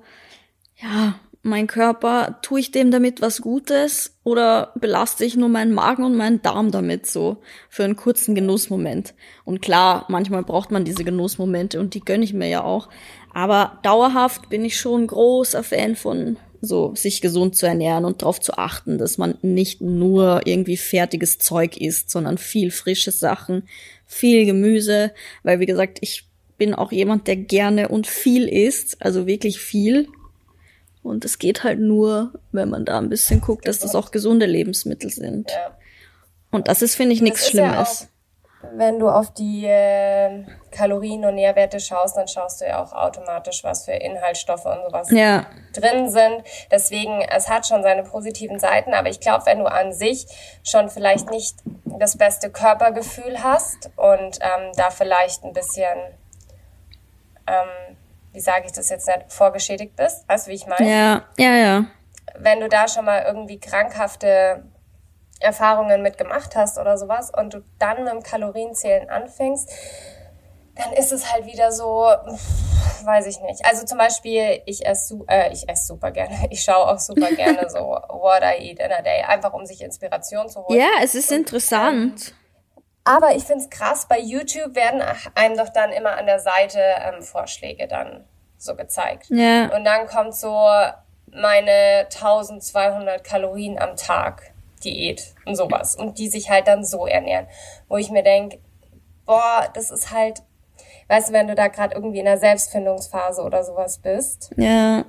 [0.76, 6.04] ja, mein Körper, tue ich dem damit was Gutes oder belaste ich nur meinen Magen
[6.04, 9.14] und meinen Darm damit so für einen kurzen Genussmoment?
[9.44, 12.88] Und klar, manchmal braucht man diese Genussmomente und die gönne ich mir ja auch.
[13.32, 18.40] Aber dauerhaft bin ich schon großer Fan von so sich gesund zu ernähren und darauf
[18.40, 23.68] zu achten, dass man nicht nur irgendwie fertiges Zeug isst, sondern viel frische Sachen,
[24.06, 25.12] viel Gemüse,
[25.44, 30.08] weil wie gesagt, ich bin auch jemand, der gerne und viel isst, also wirklich viel
[31.08, 34.46] und es geht halt nur, wenn man da ein bisschen guckt, dass das auch gesunde
[34.46, 35.50] Lebensmittel sind.
[35.50, 35.76] Ja.
[36.50, 38.00] Und das ist, finde ich, nichts Schlimmes.
[38.00, 38.18] Ja auch,
[38.74, 43.62] wenn du auf die äh, Kalorien und Nährwerte schaust, dann schaust du ja auch automatisch,
[43.62, 45.46] was für Inhaltsstoffe und sowas ja.
[45.74, 46.42] drin sind.
[46.70, 50.26] Deswegen, es hat schon seine positiven Seiten, aber ich glaube, wenn du an sich
[50.64, 55.98] schon vielleicht nicht das beste Körpergefühl hast und ähm, da vielleicht ein bisschen
[57.46, 57.87] ähm,
[58.38, 60.28] wie sage ich das jetzt nicht, vorgeschädigt bist.
[60.28, 60.88] Weißt du, wie ich meine?
[60.88, 61.84] Ja, ja, ja.
[62.38, 64.62] Wenn du da schon mal irgendwie krankhafte
[65.40, 69.68] Erfahrungen mitgemacht hast oder sowas und du dann mit dem Kalorienzählen anfängst,
[70.76, 72.08] dann ist es halt wieder so,
[73.02, 73.66] weiß ich nicht.
[73.66, 77.68] Also zum Beispiel, ich esse äh, ich esse super gerne, ich schaue auch super gerne
[77.70, 80.78] so What I Eat in a Day, einfach um sich Inspiration zu holen.
[80.78, 82.28] Ja, es ist und, interessant.
[82.28, 82.34] Ähm,
[83.08, 85.02] aber ich finde es krass, bei YouTube werden
[85.34, 88.24] einem doch dann immer an der Seite ähm, Vorschläge dann
[88.58, 89.26] so gezeigt.
[89.30, 89.74] Ja.
[89.74, 90.68] Und dann kommt so
[91.32, 94.52] meine 1200 Kalorien am Tag
[94.84, 95.96] Diät und sowas.
[95.96, 97.46] Und die sich halt dann so ernähren.
[97.88, 98.58] Wo ich mir denke,
[99.24, 100.42] boah, das ist halt,
[101.08, 105.04] weißt du, wenn du da gerade irgendwie in der Selbstfindungsphase oder sowas bist, ja.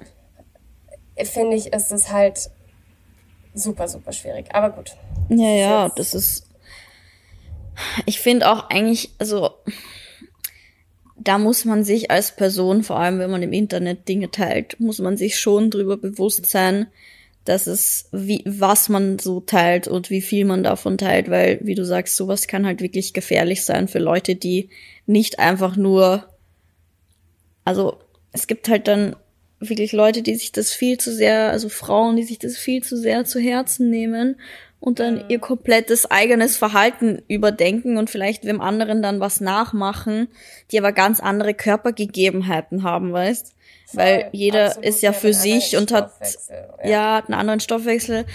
[1.23, 2.49] finde ich, ist es halt
[3.53, 4.47] super, super schwierig.
[4.53, 4.95] Aber gut.
[5.27, 6.48] Ja, ja, das ist.
[8.05, 9.51] Ich finde auch eigentlich, also
[11.17, 14.99] da muss man sich als Person, vor allem wenn man im Internet Dinge teilt, muss
[14.99, 16.87] man sich schon drüber bewusst sein,
[17.45, 21.75] dass es, wie, was man so teilt und wie viel man davon teilt, weil, wie
[21.75, 24.69] du sagst, sowas kann halt wirklich gefährlich sein für Leute, die
[25.05, 26.25] nicht einfach nur,
[27.65, 27.97] also,
[28.31, 29.15] es gibt halt dann
[29.59, 32.95] wirklich Leute, die sich das viel zu sehr, also Frauen, die sich das viel zu
[32.95, 34.35] sehr zu Herzen nehmen
[34.79, 40.29] und dann ihr komplettes eigenes Verhalten überdenken und vielleicht wem anderen dann was nachmachen,
[40.71, 43.53] die aber ganz andere Körpergegebenheiten haben, weißt?
[43.93, 47.15] Weil jeder absolut, ist ja für sich und hat Stoffwechsel, ja.
[47.15, 48.25] hat einen anderen Stoffwechsel.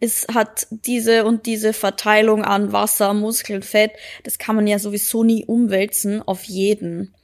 [0.00, 3.92] Es hat diese und diese Verteilung an Wasser, Muskeln, Fett.
[4.24, 7.14] Das kann man ja sowieso nie umwälzen auf jeden.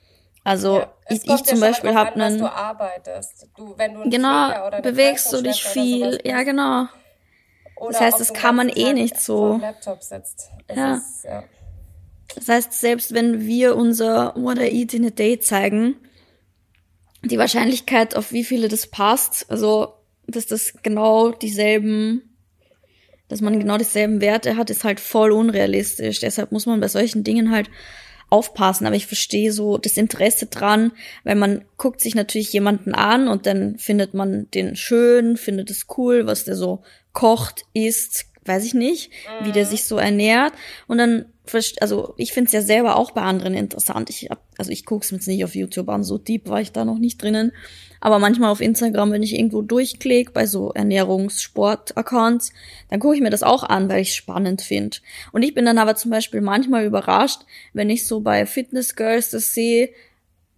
[0.44, 3.48] Also Ja, ich, ich ja zum Beispiel habe einen du arbeitest.
[3.56, 6.20] Du, wenn du genau bewegst du dich viel.
[6.24, 6.86] Ja genau.
[7.86, 9.60] Das heißt, das kann man ganzen eh nicht so.
[10.74, 10.96] Ja.
[10.96, 11.44] Ist, ja.
[12.34, 15.96] Das heißt, selbst wenn wir unser What I Eat in a Day zeigen,
[17.22, 19.94] die Wahrscheinlichkeit, auf wie viele das passt, also
[20.26, 22.36] dass das genau dieselben,
[23.28, 26.20] dass man genau dieselben Werte hat, ist halt voll unrealistisch.
[26.20, 27.70] Deshalb muss man bei solchen Dingen halt
[28.30, 28.86] aufpassen.
[28.86, 30.92] Aber ich verstehe so das Interesse dran,
[31.24, 35.86] weil man guckt sich natürlich jemanden an und dann findet man den schön, findet es
[35.96, 39.12] cool, was der so kocht, isst, weiß ich nicht,
[39.42, 40.52] wie der sich so ernährt.
[40.86, 41.26] Und dann,
[41.80, 44.10] also ich finde es ja selber auch bei anderen interessant.
[44.10, 46.60] Ich hab, also ich gucke es mir jetzt nicht auf YouTube an, so deep war
[46.60, 47.52] ich da noch nicht drinnen.
[48.00, 52.52] Aber manchmal auf Instagram, wenn ich irgendwo durchklicke, bei so Ernährungssport-Accounts,
[52.90, 54.98] dann gucke ich mir das auch an, weil ich es spannend finde.
[55.32, 59.30] Und ich bin dann aber zum Beispiel manchmal überrascht, wenn ich so bei Fitness Girls
[59.30, 59.90] das sehe,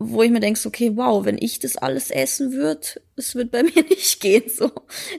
[0.02, 2.80] wo ich mir denke, so, okay, wow, wenn ich das alles essen würde,
[3.16, 4.70] es wird bei mir nicht gehen, so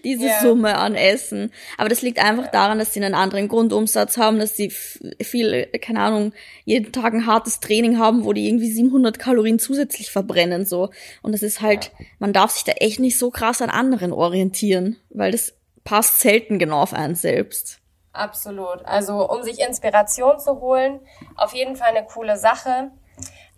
[0.03, 0.41] diese Ja.
[0.41, 1.53] Summe an Essen.
[1.77, 5.99] Aber das liegt einfach daran, dass sie einen anderen Grundumsatz haben, dass sie viel, keine
[5.99, 6.33] Ahnung,
[6.65, 10.89] jeden Tag ein hartes Training haben, wo die irgendwie 700 Kalorien zusätzlich verbrennen, so.
[11.21, 14.97] Und das ist halt, man darf sich da echt nicht so krass an anderen orientieren,
[15.11, 17.77] weil das passt selten genau auf einen selbst.
[18.13, 18.83] Absolut.
[18.83, 20.99] Also um sich Inspiration zu holen,
[21.37, 22.91] auf jeden Fall eine coole Sache.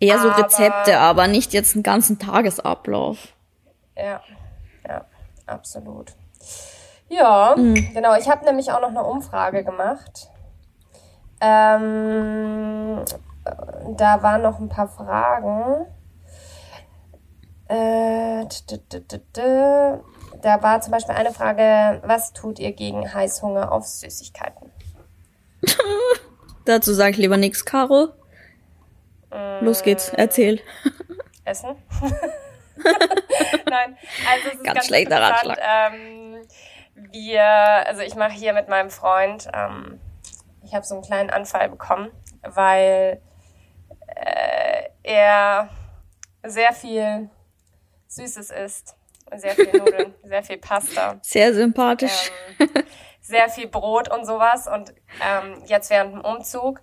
[0.06, 3.18] Eher so Aber- Rezepte, aber nicht jetzt einen ganzen Tagesablauf.
[3.96, 4.20] Ja,
[4.88, 5.04] ja,
[5.46, 6.12] absolut.
[7.08, 7.74] Ja, Mhm.
[7.94, 8.14] genau.
[8.16, 10.28] Ich habe nämlich auch noch eine Umfrage gemacht.
[11.40, 13.04] Ähm,
[13.96, 15.86] da waren noch ein paar Fragen.
[17.68, 20.00] Äh, t- t- t- t- t-
[20.42, 24.70] da war zum Beispiel eine Frage, was tut ihr gegen Heißhunger auf Süßigkeiten?
[26.66, 28.08] Dazu sage ich lieber nix, Caro.
[29.60, 30.60] Los geht's, erzähl.
[31.44, 31.76] Essen?
[33.70, 33.96] Nein,
[34.28, 35.58] also es ist Ganz ganz, schlechter interessant.
[35.60, 36.42] Ähm,
[36.94, 40.00] wir, also ich mache hier mit meinem Freund, ähm,
[40.62, 42.10] ich habe so einen kleinen Anfall bekommen,
[42.42, 43.20] weil
[44.06, 45.68] äh, er
[46.42, 47.28] sehr viel
[48.08, 48.96] Süßes isst,
[49.34, 52.30] sehr viel Nudeln, sehr viel Pasta Sehr sympathisch.
[52.58, 52.68] ähm,
[53.20, 54.66] sehr viel Brot und sowas.
[54.68, 56.80] Und ähm, jetzt während dem Umzug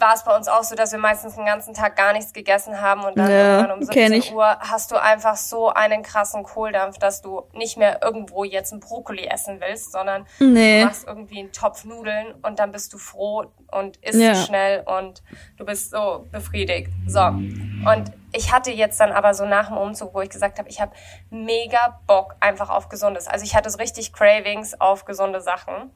[0.00, 2.80] war es bei uns auch so, dass wir meistens den ganzen Tag gar nichts gegessen
[2.80, 4.34] haben und dann Ja, irgendwann um kenn 17 ich.
[4.34, 8.80] Uhr hast du einfach so einen krassen Kohldampf, dass du nicht mehr irgendwo jetzt ein
[8.80, 10.80] Brokkoli essen willst, sondern Nee.
[10.80, 14.34] du machst irgendwie einen Topf Nudeln und dann bist du froh und isst Ja.
[14.34, 15.22] schnell und
[15.56, 16.90] du bist so befriedigt.
[17.06, 17.20] So.
[17.20, 20.80] Und ich hatte jetzt dann aber so nach dem Umzug, wo ich gesagt habe, ich
[20.80, 20.92] habe
[21.30, 23.26] mega Bock einfach auf Gesundes.
[23.28, 25.92] Also ich hatte so richtig Cravings auf gesunde Sachen.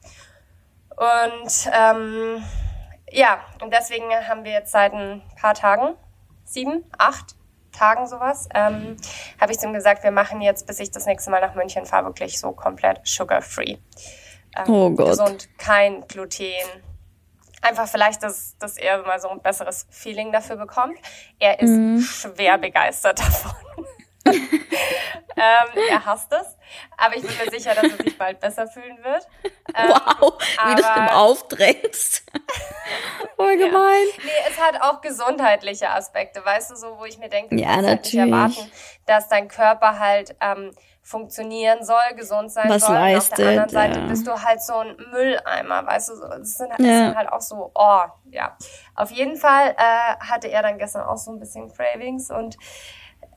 [0.97, 2.43] Und ähm,
[3.15, 5.95] ja, und deswegen haben wir jetzt seit ein paar Tagen,
[6.43, 7.35] sieben, acht
[7.71, 8.95] Tagen sowas, ähm,
[9.39, 11.85] habe ich zu ihm gesagt, wir machen jetzt, bis ich das nächste Mal nach München
[11.85, 13.77] fahre, wirklich so komplett sugar-free.
[14.57, 15.07] Ähm, Oh Gott.
[15.09, 16.53] Gesund, kein Gluten.
[17.61, 20.97] Einfach vielleicht, dass, dass er mal so ein besseres Feeling dafür bekommt.
[21.39, 21.99] Er ist Mhm.
[21.99, 23.53] schwer begeistert davon.
[24.25, 26.54] ähm, er hasst es.
[26.97, 29.27] Aber ich bin mir sicher, dass er sich bald besser fühlen wird.
[29.77, 32.23] Ähm, Wow, wie du es ihm aufdrängst.
[33.35, 34.05] Voll gemein.
[34.23, 37.73] Nee, es hat auch gesundheitliche Aspekte, weißt du, so, wo ich mir denke, du Ja,
[37.73, 38.33] kannst halt nicht natürlich.
[38.57, 38.71] erwarten,
[39.07, 42.95] dass dein Körper halt ähm, funktionieren soll, gesund sein Was soll.
[42.95, 44.05] Und auf der anderen leistet, Seite ja.
[44.07, 46.97] bist du halt so ein Mülleimer, weißt du, so, das sind, das Ja.
[47.07, 48.01] sind halt auch so, oh,
[48.31, 48.55] ja.
[48.93, 52.55] Auf jeden Fall äh, hatte er dann gestern auch so ein bisschen Cravings und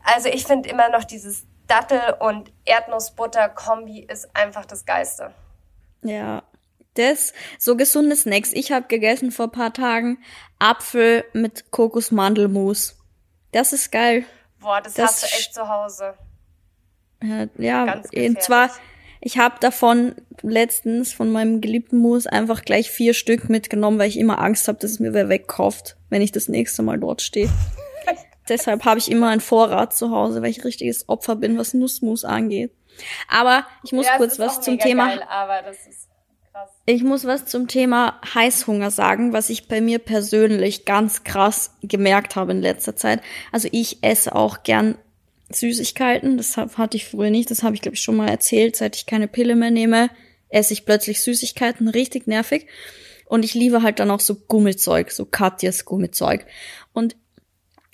[0.04, 5.32] also ich finde immer noch dieses Dattel- und Erdnussbutter-Kombi ist einfach das Geiste.
[6.02, 6.42] Ja.
[6.94, 8.52] Das, so gesunde Snacks.
[8.52, 10.18] Ich habe gegessen vor paar Tagen
[10.58, 12.96] Apfel mit Kokosmandelmus.
[13.52, 14.24] Das ist geil.
[14.58, 16.14] Boah, das, Das hast du echt zu Hause.
[17.22, 18.70] Ja, ja Ganz und zwar,
[19.20, 24.18] ich habe davon letztens von meinem geliebten Mus einfach gleich vier Stück mitgenommen, weil ich
[24.18, 27.48] immer Angst habe, dass es mir wer wegkauft, wenn ich das nächste Mal dort stehe.
[28.48, 32.24] Deshalb habe ich immer einen Vorrat zu Hause, weil ich richtiges Opfer bin, was Nussmus
[32.24, 32.72] angeht.
[33.28, 36.08] Aber ich muss ja, kurz was zum Thema Geil, aber das ist
[36.52, 36.70] krass.
[36.86, 42.36] ich muss was zum Thema Heißhunger sagen, was ich bei mir persönlich ganz krass gemerkt
[42.36, 43.20] habe in letzter Zeit.
[43.52, 44.96] Also ich esse auch gern
[45.50, 46.36] Süßigkeiten.
[46.36, 47.50] Das hatte ich früher nicht.
[47.50, 48.76] Das habe ich, glaube ich, schon mal erzählt.
[48.76, 50.10] Seit ich keine Pille mehr nehme,
[50.48, 52.66] esse ich plötzlich Süßigkeiten, richtig nervig.
[53.26, 56.46] Und ich liebe halt dann auch so Gummizeug, so Katjas Gummizeug.
[56.92, 57.16] Und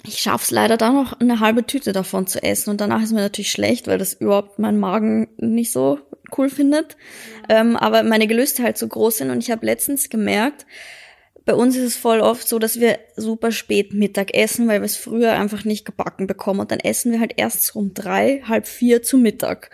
[0.06, 3.20] ich schaff's leider dann noch eine halbe Tüte davon zu essen und danach ist mir
[3.20, 5.98] natürlich schlecht, weil das überhaupt mein Magen nicht so
[6.36, 6.96] cool findet.
[7.48, 10.66] Ähm, aber meine Gelüste halt so groß sind und ich habe letztens gemerkt,
[11.46, 14.86] bei uns ist es voll oft so, dass wir super spät Mittag essen, weil wir
[14.86, 18.66] es früher einfach nicht gebacken bekommen und dann essen wir halt erst um drei, halb
[18.66, 19.70] vier zu Mittag.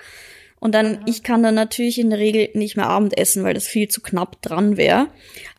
[0.60, 3.66] Und dann, ich kann dann natürlich in der Regel nicht mehr Abend essen, weil das
[3.66, 5.08] viel zu knapp dran wäre.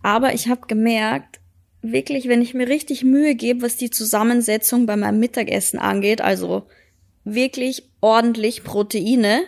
[0.04, 1.41] Aber ich habe gemerkt,
[1.82, 6.64] wirklich, wenn ich mir richtig Mühe gebe, was die Zusammensetzung bei meinem Mittagessen angeht, also
[7.24, 9.42] wirklich ordentlich Proteine,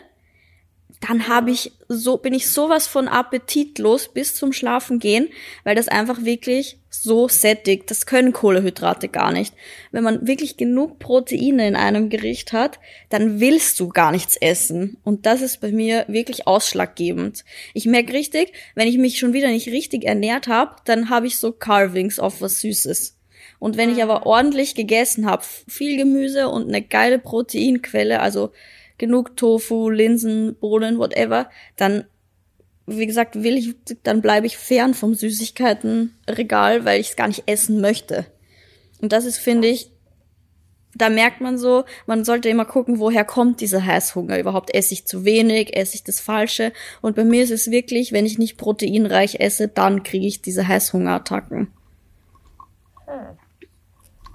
[1.07, 5.27] dann habe ich so bin ich sowas von appetitlos bis zum Schlafen gehen,
[5.63, 7.91] weil das einfach wirklich so sättigt.
[7.91, 9.53] Das können Kohlehydrate gar nicht.
[9.91, 14.97] Wenn man wirklich genug Proteine in einem Gericht hat, dann willst du gar nichts essen
[15.03, 17.43] und das ist bei mir wirklich ausschlaggebend.
[17.73, 21.37] Ich merke richtig, wenn ich mich schon wieder nicht richtig ernährt habe, dann habe ich
[21.37, 23.17] so Carvings auf was Süßes.
[23.59, 24.25] Und wenn ich aber mhm.
[24.25, 28.51] ordentlich gegessen habe, viel Gemüse und eine geile Proteinquelle, also
[29.03, 32.05] genug Tofu, Linsen, Bohnen, whatever, dann,
[32.85, 37.43] wie gesagt, will ich, dann bleibe ich fern vom Süßigkeitenregal, weil ich es gar nicht
[37.47, 38.25] essen möchte.
[39.01, 39.91] Und das ist, finde ich,
[40.95, 44.73] da merkt man so, man sollte immer gucken, woher kommt dieser Heißhunger überhaupt.
[44.73, 46.71] Esse ich zu wenig, esse ich das Falsche?
[47.01, 50.65] Und bei mir ist es wirklich, wenn ich nicht proteinreich esse, dann kriege ich diese
[50.65, 51.73] Heißhungerattacken.
[53.05, 53.37] Hm.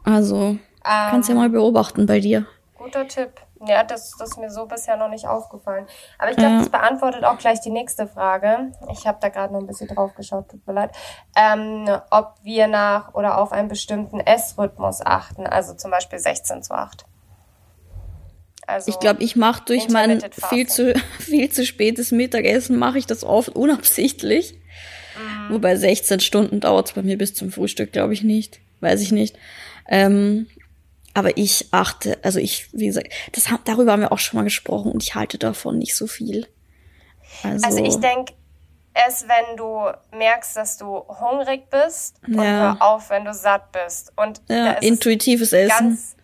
[0.04, 1.40] Also, um, kannst ja ähm.
[1.40, 2.46] mal beobachten bei dir.
[2.76, 3.30] Guter Tipp.
[3.66, 5.86] Ja, das, das ist mir so bisher noch nicht aufgefallen.
[6.18, 6.58] Aber ich glaube, ja.
[6.60, 8.72] das beantwortet auch gleich die nächste Frage.
[8.92, 10.92] Ich habe da gerade noch ein bisschen drauf geschaut, tut mir leid.
[11.36, 16.74] Ähm, ob wir nach oder auf einen bestimmten Essrhythmus achten, also zum Beispiel 16 zu
[16.74, 17.04] 8.
[18.66, 23.06] Also ich glaube, ich mache durch mein viel zu, viel zu spätes Mittagessen, mache ich
[23.06, 24.54] das oft unabsichtlich.
[25.18, 25.54] Mhm.
[25.54, 28.60] Wobei 16 Stunden dauert es bei mir bis zum Frühstück, glaube ich nicht.
[28.80, 29.36] Weiß ich nicht.
[29.88, 30.46] Ähm,
[31.18, 34.92] aber ich achte, also ich, wie gesagt, das, darüber haben wir auch schon mal gesprochen
[34.92, 36.46] und ich halte davon nicht so viel.
[37.42, 38.34] Also, also ich denke,
[38.94, 42.42] es, wenn du merkst, dass du hungrig bist und ja.
[42.42, 44.12] hör auf, wenn du satt bist.
[44.14, 45.68] Und ja, intuitives Essen.
[45.68, 46.16] Ganz,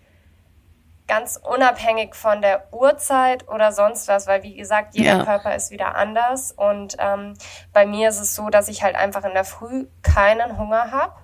[1.08, 5.24] ganz unabhängig von der Uhrzeit oder sonst was, weil wie gesagt, jeder ja.
[5.24, 6.52] Körper ist wieder anders.
[6.52, 7.34] Und ähm,
[7.72, 11.14] bei mir ist es so, dass ich halt einfach in der Früh keinen Hunger habe.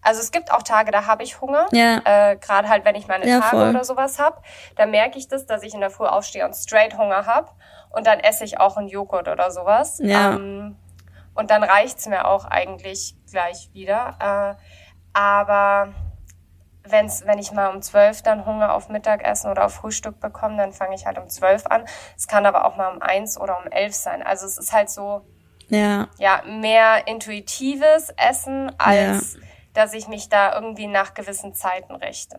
[0.00, 1.66] Also es gibt auch Tage, da habe ich Hunger.
[1.72, 2.00] Ja.
[2.04, 3.70] Äh, Gerade halt, wenn ich meine ja, Tage voll.
[3.70, 4.40] oder sowas habe.
[4.76, 7.50] Da merke ich das, dass ich in der Früh aufstehe und straight Hunger habe.
[7.90, 9.98] Und dann esse ich auch einen Joghurt oder sowas.
[10.02, 10.34] Ja.
[10.34, 10.76] Ähm,
[11.34, 14.56] und dann reicht's mir auch eigentlich gleich wieder.
[14.56, 14.62] Äh,
[15.12, 15.88] aber
[16.84, 20.72] wenn's, wenn ich mal um zwölf dann Hunger auf Mittagessen oder auf Frühstück bekomme, dann
[20.72, 21.84] fange ich halt um zwölf an.
[22.16, 24.22] Es kann aber auch mal um eins oder um elf sein.
[24.22, 25.26] Also es ist halt so,
[25.68, 31.94] ja, ja mehr intuitives Essen als ja dass ich mich da irgendwie nach gewissen Zeiten
[31.94, 32.38] richte.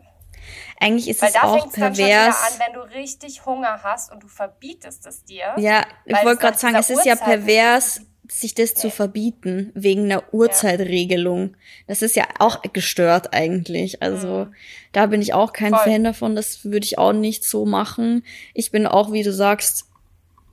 [0.78, 2.52] Eigentlich ist Weil es auch pervers.
[2.52, 5.54] An, wenn du richtig Hunger hast und du verbietest es dir.
[5.58, 10.32] Ja, ich wollte gerade sagen, es ist ja pervers, sich das zu verbieten wegen einer
[10.32, 11.56] Uhrzeitregelung.
[11.86, 14.02] Das ist ja auch gestört eigentlich.
[14.02, 14.54] Also mhm.
[14.92, 15.84] da bin ich auch kein Voll.
[15.84, 16.36] Fan davon.
[16.36, 18.24] Das würde ich auch nicht so machen.
[18.54, 19.86] Ich bin auch, wie du sagst,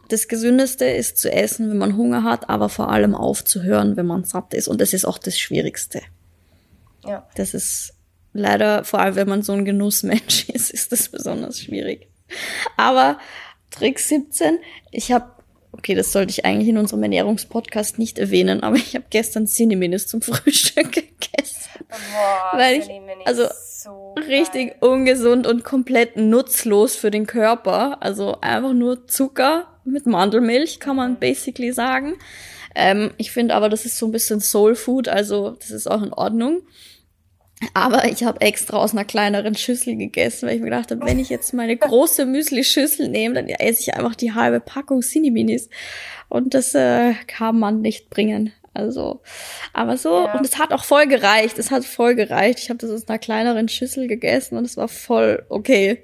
[0.10, 4.24] das Gesündeste ist zu essen, wenn man Hunger hat, aber vor allem aufzuhören, wenn man
[4.24, 4.68] satt ist.
[4.68, 6.02] Und das ist auch das Schwierigste.
[7.08, 7.28] Ja.
[7.36, 7.94] Das ist
[8.34, 12.08] leider, vor allem wenn man so ein Genussmensch ist, ist das besonders schwierig.
[12.76, 13.20] Aber
[13.72, 14.60] Trick 17,
[14.92, 15.32] ich habe,
[15.72, 20.08] okay, das sollte ich eigentlich in unserem Ernährungspodcast nicht erwähnen, aber ich habe gestern Cineminis
[20.08, 21.70] zum Frühstück gegessen.
[21.90, 22.90] Boah, weil ich,
[23.26, 23.48] also
[23.88, 28.02] so richtig ungesund und komplett nutzlos für den Körper.
[28.02, 31.20] Also einfach nur Zucker mit Mandelmilch, kann man mhm.
[31.20, 32.16] basically sagen.
[32.76, 36.02] Ähm, ich finde aber, das ist so ein bisschen Soul Food, also das ist auch
[36.02, 36.62] in Ordnung.
[37.74, 41.20] Aber ich habe extra aus einer kleineren Schüssel gegessen, weil ich mir gedacht habe, wenn
[41.20, 45.70] ich jetzt meine große Müsli-Schüssel nehme, dann esse ich einfach die halbe Packung Cineminis.
[46.30, 48.54] Und das äh, kann man nicht bringen.
[48.74, 49.22] Also,
[49.74, 50.38] aber so, ja.
[50.38, 51.58] und es hat auch voll gereicht.
[51.58, 52.60] Es hat voll gereicht.
[52.60, 56.04] Ich habe das aus einer kleineren Schüssel gegessen und es war voll okay.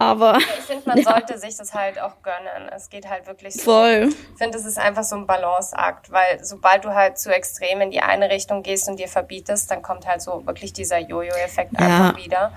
[0.00, 0.38] Aber.
[0.38, 1.04] Ich finde, man ja.
[1.04, 2.70] sollte sich das halt auch gönnen.
[2.74, 3.64] Es geht halt wirklich so.
[3.64, 4.08] Voll.
[4.08, 7.90] Ich finde, es ist einfach so ein Balanceakt, weil sobald du halt zu extrem in
[7.90, 11.86] die eine Richtung gehst und dir verbietest, dann kommt halt so wirklich dieser Jojo-Effekt ja.
[11.86, 12.52] einfach wieder.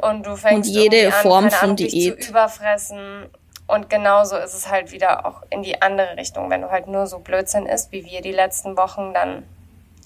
[0.00, 2.24] Und du fängst und jede an, Form von Ahnung, Diät.
[2.24, 3.28] zu überfressen.
[3.66, 6.48] Und genauso ist es halt wieder auch in die andere Richtung.
[6.48, 9.44] Wenn du halt nur so Blödsinn isst, wie wir die letzten Wochen, dann,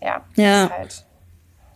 [0.01, 0.65] ja, ja.
[0.65, 1.05] ist halt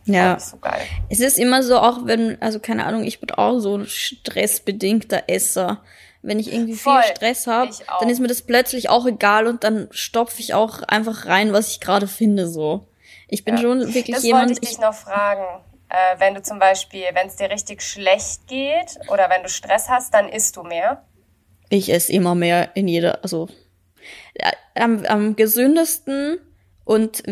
[0.04, 0.38] ja.
[0.38, 0.80] So geil.
[1.08, 5.24] Es ist immer so, auch wenn, also keine Ahnung, ich bin auch so ein stressbedingter
[5.28, 5.82] Esser.
[6.22, 7.00] wenn ich irgendwie Voll.
[7.02, 10.82] viel Stress habe, dann ist mir das plötzlich auch egal und dann stopfe ich auch
[10.82, 12.86] einfach rein, was ich gerade finde so.
[13.26, 13.62] Ich bin Ja.
[13.62, 14.48] schon wirklich Das jemand.
[14.50, 15.62] wollte ich dich noch fragen.
[15.88, 19.88] Äh, wenn du zum Beispiel, wenn es dir richtig schlecht geht oder wenn du Stress
[19.88, 21.04] hast, dann isst du mehr.
[21.70, 23.48] Ich esse immer mehr in jeder, also
[24.38, 26.38] ja, am, am gesündesten
[26.84, 27.22] und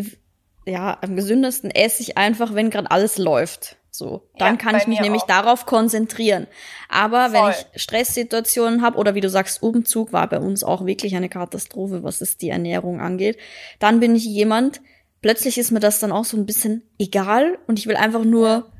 [0.69, 3.77] ja, am gesündesten esse ich einfach, wenn gerade alles läuft.
[3.91, 5.27] So, dann Ja, kann ich mich nämlich auch.
[5.27, 6.47] darauf konzentrieren.
[6.89, 7.55] Aber wenn Voll.
[7.75, 12.03] ich Stresssituationen habe oder wie du sagst, Umzug war bei uns auch wirklich eine Katastrophe,
[12.03, 13.37] was es die Ernährung angeht,
[13.79, 14.79] dann bin ich jemand,
[15.21, 18.71] plötzlich ist mir das dann auch so ein bisschen egal und ich will einfach nur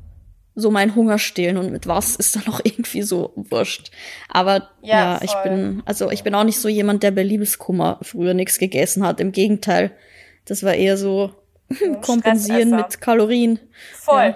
[0.56, 3.92] so meinen Hunger stillen und mit was ist dann auch irgendwie so wurscht.
[4.30, 7.98] Aber ja, Ja, ich bin, also ich bin auch nicht so jemand, der bei Liebeskummer
[8.04, 9.20] früher nichts gegessen hat.
[9.20, 9.92] Im Gegenteil,
[10.46, 11.32] das war eher so
[12.06, 13.60] kompensieren mit Kalorien.
[13.96, 14.36] Voll,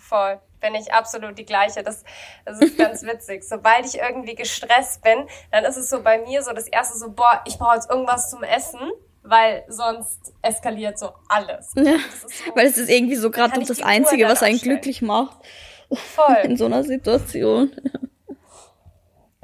[0.00, 0.40] voll.
[0.60, 1.82] Bin ich absolut die gleiche.
[1.82, 2.04] Das,
[2.44, 3.42] das ist ganz witzig.
[3.42, 7.10] Sobald ich irgendwie gestresst bin, dann ist es so bei mir so das erste so,
[7.10, 8.78] boah, ich brauche jetzt irgendwas zum Essen,
[9.24, 11.72] weil sonst eskaliert so alles.
[11.74, 14.76] Ja, so weil es ist irgendwie so gerade das Einzige, was einen abstellen.
[14.76, 15.36] glücklich macht
[15.90, 16.56] in voll.
[16.56, 17.72] so einer Situation.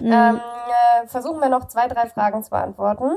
[0.01, 3.16] Ähm, äh, versuchen wir noch zwei, drei Fragen zu beantworten.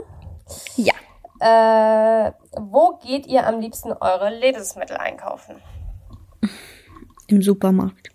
[0.76, 0.94] Ja.
[1.42, 5.56] Äh, wo geht ihr am liebsten eure Lebensmittel einkaufen?
[7.28, 8.10] Im Supermarkt.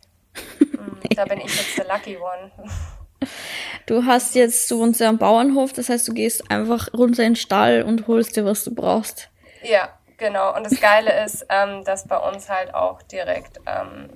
[0.60, 2.52] Hm, Da bin ich jetzt der Lucky One.
[3.86, 7.30] Du hast jetzt, du wohnst ja am Bauernhof, das heißt, du gehst einfach runter in
[7.30, 9.28] den Stall und holst dir, was du brauchst.
[9.62, 10.54] Ja, genau.
[10.54, 14.10] Und das Geile ist, ähm, dass bei uns halt auch direkt ähm,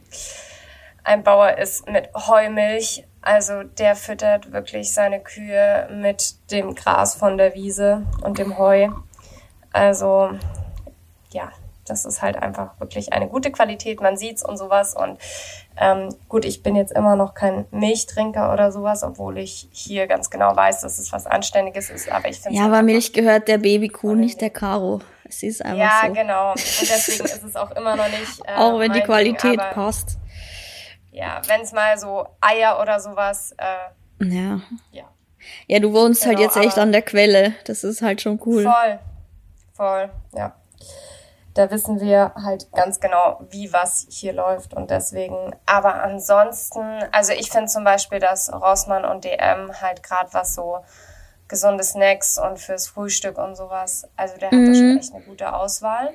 [1.04, 3.04] ein Bauer ist mit Heumilch.
[3.22, 8.88] Also der füttert wirklich seine Kühe mit dem Gras von der Wiese und dem Heu.
[9.72, 10.30] Also
[11.32, 11.52] ja,
[11.90, 14.00] das ist halt einfach wirklich eine gute Qualität.
[14.00, 14.94] Man sieht's und sowas.
[14.94, 15.18] Und
[15.76, 20.30] ähm, gut, ich bin jetzt immer noch kein Milchtrinker oder sowas, obwohl ich hier ganz
[20.30, 22.10] genau weiß, dass es was Anständiges ist.
[22.10, 25.00] Aber ich finde Ja, aber Milch gehört der Babykuh, nicht der Karo.
[25.24, 26.12] Es ist einfach ja, so.
[26.12, 26.52] genau.
[26.52, 28.40] Und deswegen ist es auch immer noch nicht.
[28.46, 30.18] Äh, Auch wenn die Qualität Ding, passt.
[31.12, 34.60] Ja, wenn es mal so Eier oder sowas, äh, Ja.
[34.92, 35.04] ja.
[35.66, 37.54] Ja, du wohnst halt Genau, jetzt echt an der Quelle.
[37.64, 38.62] Das ist halt schon cool.
[38.64, 38.98] Voll.
[39.74, 40.54] Voll, ja.
[41.54, 45.56] Da wissen wir halt ganz genau, wie was hier läuft und deswegen.
[45.66, 46.80] Aber ansonsten,
[47.10, 50.78] also ich finde zum Beispiel, dass Rossmann und DM halt gerade was so
[51.48, 55.52] gesunde Snacks und fürs Frühstück und sowas, also der hat da schon echt eine gute
[55.52, 56.10] Auswahl.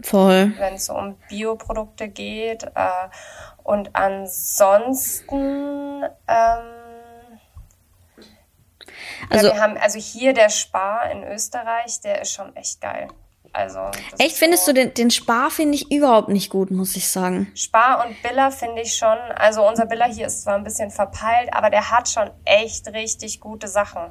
[0.00, 0.52] Voll.
[0.58, 2.62] wenn es so um Bioprodukte geht.
[2.62, 3.08] Äh,
[3.68, 5.34] und ansonsten,
[6.26, 6.58] ähm,
[9.28, 13.08] Also ja, wir haben, also hier der Spar in Österreich, der ist schon echt geil.
[13.52, 17.08] Also echt findest so, du den, den Spar finde ich überhaupt nicht gut, muss ich
[17.08, 17.52] sagen.
[17.54, 19.18] Spar und Biller finde ich schon.
[19.36, 23.38] Also unser Biller hier ist zwar ein bisschen verpeilt, aber der hat schon echt richtig
[23.38, 24.10] gute Sachen.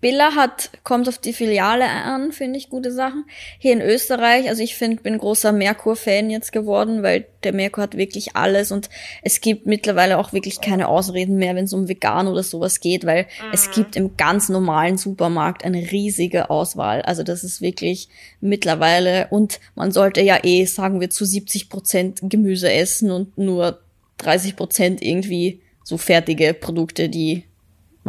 [0.00, 3.26] Billa hat, kommt auf die Filiale an, finde ich, gute Sachen.
[3.58, 7.96] Hier in Österreich, also ich finde, bin großer Merkur-Fan jetzt geworden, weil der Merkur hat
[7.98, 8.88] wirklich alles und
[9.22, 13.04] es gibt mittlerweile auch wirklich keine Ausreden mehr, wenn es um vegan oder sowas geht,
[13.04, 17.02] weil es gibt im ganz normalen Supermarkt eine riesige Auswahl.
[17.02, 18.08] Also das ist wirklich
[18.40, 23.80] mittlerweile und man sollte ja eh, sagen wir, zu 70 Prozent Gemüse essen und nur
[24.16, 27.44] 30 Prozent irgendwie so fertige Produkte, die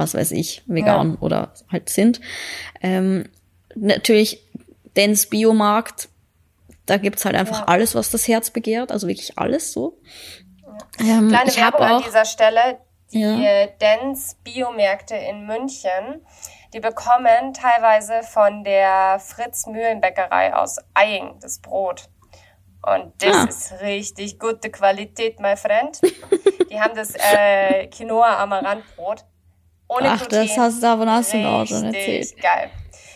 [0.02, 2.20] was weiß ich, vegan oder halt sind.
[2.82, 3.30] Ähm,
[3.76, 4.44] natürlich,
[4.96, 6.10] Dens Biomarkt,
[6.86, 7.66] da gibt's halt einfach Ja.
[7.68, 9.98] alles, was das Herz begehrt, also wirklich alles so.
[11.00, 12.80] Ähm, Kleine ich habe an dieser Stelle.
[13.14, 13.40] Die Ja.
[13.42, 16.26] äh, Dens Biomärkte in München,
[16.74, 22.10] die bekommen teilweise von der Fritz Mühlenbäckerei aus Eying das Brot.
[22.82, 23.44] Und das Ah.
[23.50, 26.00] ist richtig gute Qualität, my friend.
[26.72, 29.26] Die haben das äh, Quinoa Amaranthbrot.
[29.96, 30.48] Ohne ach, Gluten.
[30.48, 32.42] das hast, davon hast du mir auch schon erzählt.
[32.42, 32.70] geil.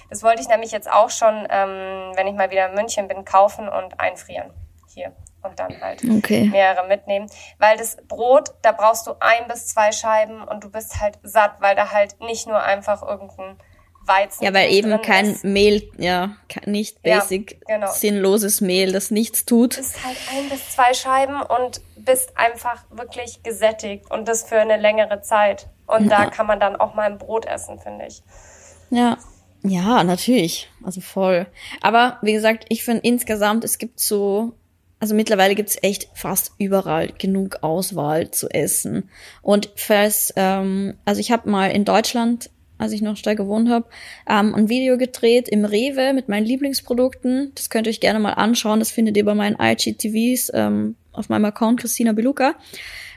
[0.09, 3.25] Das wollte ich nämlich jetzt auch schon, ähm, wenn ich mal wieder in München bin,
[3.25, 4.51] kaufen und einfrieren.
[4.93, 5.11] Hier.
[5.41, 6.45] Und dann halt Okay.
[6.45, 7.27] mehrere mitnehmen.
[7.59, 11.55] Weil das Brot, da brauchst du ein bis zwei Scheiben und du bist halt satt,
[11.59, 13.57] weil da halt nicht nur einfach irgendein
[14.07, 15.43] Weizen Ja, weil eben kein ist.
[15.43, 17.91] Mehl, ja, nicht Ja, basic, genau.
[17.91, 19.75] sinnloses Mehl, das nichts tut.
[19.77, 24.77] bist halt ein bis zwei Scheiben und bist einfach wirklich gesättigt und das für eine
[24.77, 25.67] längere Zeit.
[25.87, 28.23] Und da kann man dann auch mal ein Brot essen, finde ich.
[28.89, 29.17] Ja.
[29.67, 30.69] Ja, natürlich.
[30.83, 31.47] Also voll.
[31.81, 34.53] Aber wie gesagt, ich finde insgesamt, es gibt so,
[34.99, 39.09] also mittlerweile gibt's echt fast überall genug Auswahl zu essen.
[39.41, 43.87] Und falls, ähm, also ich habe mal in Deutschland, als ich noch da gewohnt habe,
[44.29, 47.51] ähm, ein Video gedreht im Rewe mit meinen Lieblingsprodukten.
[47.55, 48.79] Das könnt ihr euch gerne mal anschauen.
[48.79, 50.51] Das findet ihr bei meinen IGTVs.
[50.53, 52.55] Ähm, auf meinem Account Christina Beluca.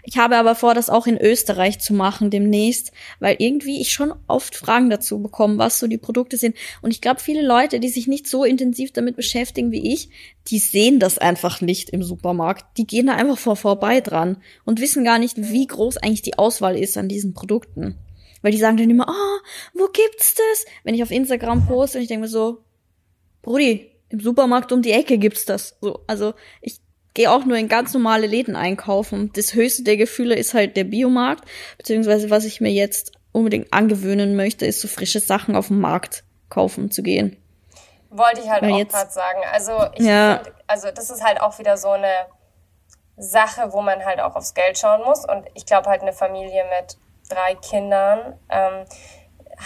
[0.04, 4.14] Ich habe aber vor, das auch in Österreich zu machen demnächst, weil irgendwie ich schon
[4.26, 6.56] oft Fragen dazu bekomme, was so die Produkte sind.
[6.80, 10.08] Und ich glaube, viele Leute, die sich nicht so intensiv damit beschäftigen wie ich,
[10.46, 12.78] die sehen das einfach nicht im Supermarkt.
[12.78, 16.38] Die gehen da einfach vor vorbei dran und wissen gar nicht, wie groß eigentlich die
[16.38, 17.98] Auswahl ist an diesen Produkten.
[18.40, 20.64] Weil die sagen dann immer, oh, wo gibt's das?
[20.84, 22.62] Wenn ich auf Instagram poste und ich denke mir so,
[23.42, 25.76] Brudi, im Supermarkt um die Ecke gibt's das.
[25.80, 26.78] So, also ich
[27.18, 29.32] gehe auch nur in ganz normale Läden einkaufen.
[29.34, 31.44] Das höchste der Gefühle ist halt der Biomarkt,
[31.76, 36.22] beziehungsweise was ich mir jetzt unbedingt angewöhnen möchte, ist so frische Sachen auf dem Markt
[36.48, 37.36] kaufen zu gehen.
[38.10, 39.40] Wollte ich halt Weil auch gerade sagen.
[39.52, 40.42] Also ich ja.
[40.44, 42.12] find, also das ist halt auch wieder so eine
[43.16, 45.28] Sache, wo man halt auch aufs Geld schauen muss.
[45.28, 46.98] Und ich glaube halt eine Familie mit
[47.28, 48.84] drei Kindern, ähm,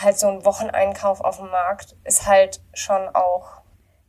[0.02, 3.61] halt so ein Wocheneinkauf auf dem Markt ist halt schon auch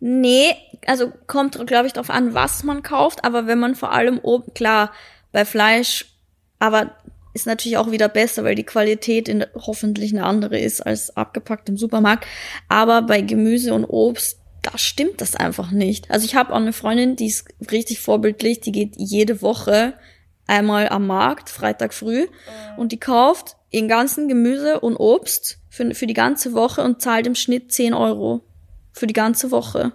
[0.06, 0.54] Nee,
[0.86, 4.54] also kommt, glaube ich, drauf an, was man kauft, aber wenn man vor allem oben,
[4.54, 4.92] klar,
[5.32, 6.18] bei Fleisch,
[6.60, 6.98] aber
[7.34, 11.70] ist natürlich auch wieder besser, weil die Qualität in, hoffentlich eine andere ist als abgepackt
[11.70, 12.28] im Supermarkt.
[12.68, 16.12] Aber bei Gemüse und Obst, da stimmt das einfach nicht.
[16.12, 19.94] Also ich habe auch eine Freundin, die ist richtig vorbildlich, die geht jede Woche
[20.48, 22.78] einmal am Markt, Freitag früh, mhm.
[22.78, 27.26] und die kauft ihren ganzen Gemüse und Obst für, für die ganze Woche und zahlt
[27.26, 28.44] im Schnitt 10 Euro
[28.94, 29.92] für die ganze Woche.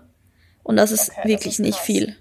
[0.63, 2.17] Und das ist okay, wirklich das ist nicht viel.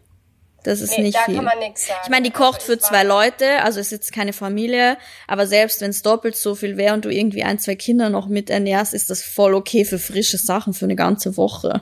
[0.63, 1.35] Das ist nee, nicht da viel.
[1.35, 1.99] Kann man nix sagen.
[2.03, 4.97] Ich meine, die kocht für zwei Leute, also ist jetzt keine Familie,
[5.27, 8.27] aber selbst wenn es doppelt so viel wäre und du irgendwie ein, zwei Kinder noch
[8.27, 11.81] mit ernährst, ist das voll okay für frische Sachen für eine ganze Woche.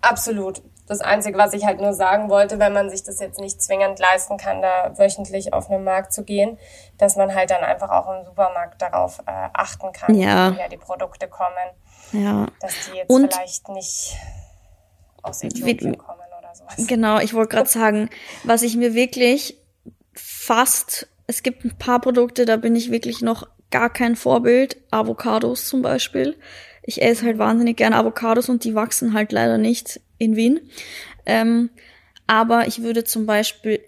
[0.00, 0.62] Absolut.
[0.86, 4.00] Das Einzige, was ich halt nur sagen wollte, wenn man sich das jetzt nicht zwingend
[4.00, 6.58] leisten kann, da wöchentlich auf einen Markt zu gehen,
[6.98, 10.52] dass man halt dann einfach auch im Supermarkt darauf äh, achten kann, ja.
[10.52, 11.54] woher die Produkte kommen.
[12.12, 12.46] Ja.
[12.60, 14.16] Dass die jetzt Und vielleicht nicht
[15.22, 16.86] aus Äthiopien kommen oder sowas.
[16.86, 18.10] Genau, ich wollte gerade sagen,
[18.44, 19.56] was ich mir wirklich
[20.14, 24.76] fast, es gibt ein paar Produkte, da bin ich wirklich noch gar kein Vorbild.
[24.90, 26.36] Avocados zum Beispiel.
[26.82, 30.60] Ich esse halt wahnsinnig gerne Avocados und die wachsen halt leider nicht in Wien.
[31.26, 31.70] Ähm,
[32.26, 33.80] aber ich würde zum Beispiel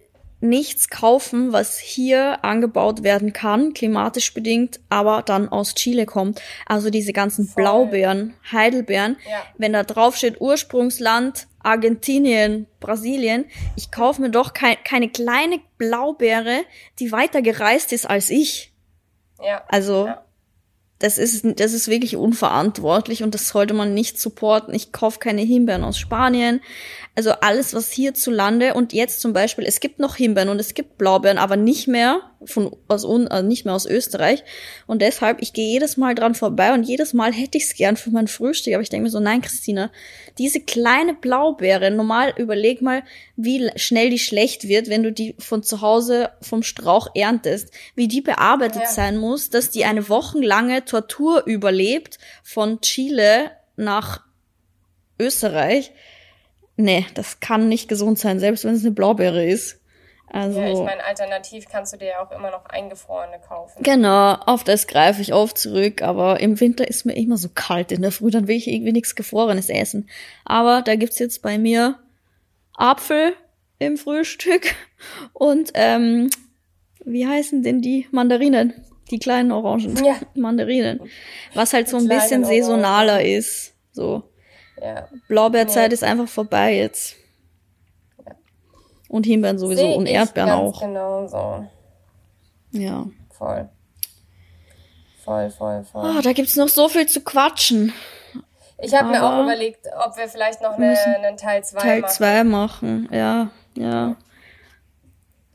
[0.42, 6.42] nichts kaufen, was hier angebaut werden kann, klimatisch bedingt, aber dann aus Chile kommt.
[6.66, 7.62] Also diese ganzen Voll.
[7.62, 9.42] Blaubeeren, Heidelbeeren, ja.
[9.58, 13.44] wenn da drauf steht Ursprungsland Argentinien, Brasilien,
[13.76, 16.64] ich kaufe mir doch kein, keine kleine Blaubeere,
[16.98, 18.72] die weiter gereist ist als ich.
[19.40, 19.62] Ja.
[19.68, 20.24] Also ja.
[21.02, 24.72] Das ist das ist wirklich unverantwortlich und das sollte man nicht supporten.
[24.72, 26.60] Ich kaufe keine Himbeeren aus Spanien.
[27.14, 30.98] Also alles, was hierzulande und jetzt zum Beispiel, es gibt noch Himbeeren und es gibt
[30.98, 34.44] Blaubeeren, aber nicht mehr von aus also nicht mehr aus Österreich.
[34.86, 37.96] Und deshalb, ich gehe jedes Mal dran vorbei und jedes Mal hätte ich es gern
[37.96, 38.74] für mein Frühstück.
[38.74, 39.90] Aber ich denke mir so, nein, Christina,
[40.38, 43.02] diese kleine Blaubeere, normal überleg mal,
[43.36, 48.08] wie schnell die schlecht wird, wenn du die von zu Hause vom Strauch erntest, wie
[48.08, 48.90] die bearbeitet ja.
[48.90, 54.22] sein muss, dass die eine wochenlange Tortur überlebt von Chile nach
[55.18, 55.92] Österreich
[56.76, 59.80] nee, das kann nicht gesund sein, selbst wenn es eine Blaubeere ist.
[60.34, 63.82] Also, ja, ich meine, alternativ kannst du dir ja auch immer noch eingefrorene kaufen.
[63.82, 67.92] Genau, auf das greife ich oft zurück, aber im Winter ist mir immer so kalt
[67.92, 70.08] in der Früh, dann will ich irgendwie nichts Gefrorenes essen.
[70.46, 71.98] Aber da gibt's jetzt bei mir
[72.74, 73.34] Apfel
[73.78, 74.74] im Frühstück
[75.34, 76.30] und ähm,
[77.04, 78.72] wie heißen denn die Mandarinen?
[79.10, 80.02] Die kleinen Orangen.
[80.02, 80.16] Ja.
[80.34, 81.00] Mandarinen.
[81.52, 83.36] Was halt so ein bisschen saisonaler Orangen.
[83.36, 83.74] ist.
[83.92, 84.22] So.
[84.80, 85.08] Ja.
[85.28, 85.94] Blaubeerzeit nee.
[85.94, 87.16] ist einfach vorbei jetzt.
[89.12, 90.80] Und Himbeeren sowieso Seh und Erdbeeren auch.
[90.80, 91.66] Genau so.
[92.70, 93.04] Ja.
[93.30, 93.68] Voll.
[95.22, 96.14] Voll, voll, voll.
[96.16, 97.92] Oh, da gibt's noch so viel zu quatschen.
[98.78, 102.44] Ich habe mir auch überlegt, ob wir vielleicht noch eine, einen Teil 2 Teil 2
[102.44, 103.06] machen.
[103.12, 104.16] Ja, ja.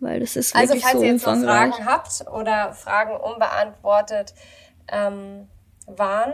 [0.02, 3.16] Weil das ist also, wirklich Also, falls so ihr jetzt noch Fragen habt oder Fragen
[3.20, 4.36] unbeantwortet
[4.88, 5.48] ähm,
[5.88, 6.34] waren,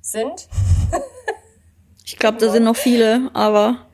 [0.00, 0.46] sind.
[2.04, 3.88] ich glaube, da sind noch viele, aber.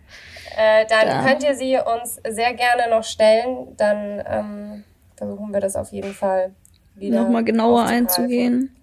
[0.60, 1.22] Äh, dann ja.
[1.22, 3.76] könnt ihr sie uns sehr gerne noch stellen.
[3.76, 4.84] Dann ähm,
[5.14, 6.52] versuchen wir das auf jeden Fall
[6.96, 7.22] wieder.
[7.22, 8.76] Nochmal genauer einzugehen.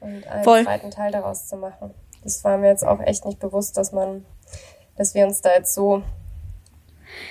[0.00, 0.64] Und einen Voll.
[0.64, 1.94] zweiten Teil daraus zu machen.
[2.22, 4.26] Das war mir jetzt auch echt nicht bewusst, dass man,
[4.94, 6.02] dass wir uns da jetzt so.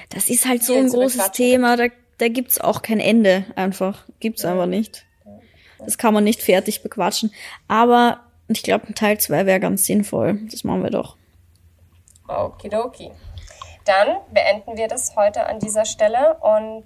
[0.10, 1.86] Das ist halt so ein großes Thema, da,
[2.18, 4.06] da gibt's auch kein Ende einfach.
[4.20, 4.54] Gibt's ja.
[4.54, 5.06] einfach nicht.
[5.78, 7.32] Das kann man nicht fertig bequatschen.
[7.68, 10.40] Aber ich glaube, ein Teil 2 wäre ganz sinnvoll.
[10.50, 11.16] Das machen wir doch.
[12.28, 13.12] Okidoki.
[13.86, 16.86] Dann beenden wir das heute an dieser Stelle und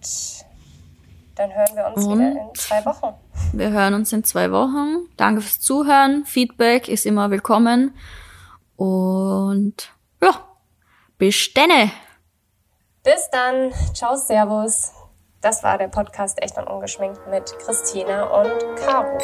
[1.35, 3.13] dann hören wir uns und wieder in zwei Wochen.
[3.51, 5.09] Wir hören uns in zwei Wochen.
[5.17, 6.25] Danke fürs Zuhören.
[6.25, 7.95] Feedback ist immer willkommen.
[8.77, 9.91] Und
[10.21, 10.33] ja,
[11.17, 11.91] bis denne.
[13.03, 13.71] Bis dann.
[13.93, 14.91] Ciao, Servus.
[15.41, 19.19] Das war der Podcast Echt und Ungeschminkt mit Christina und Caro.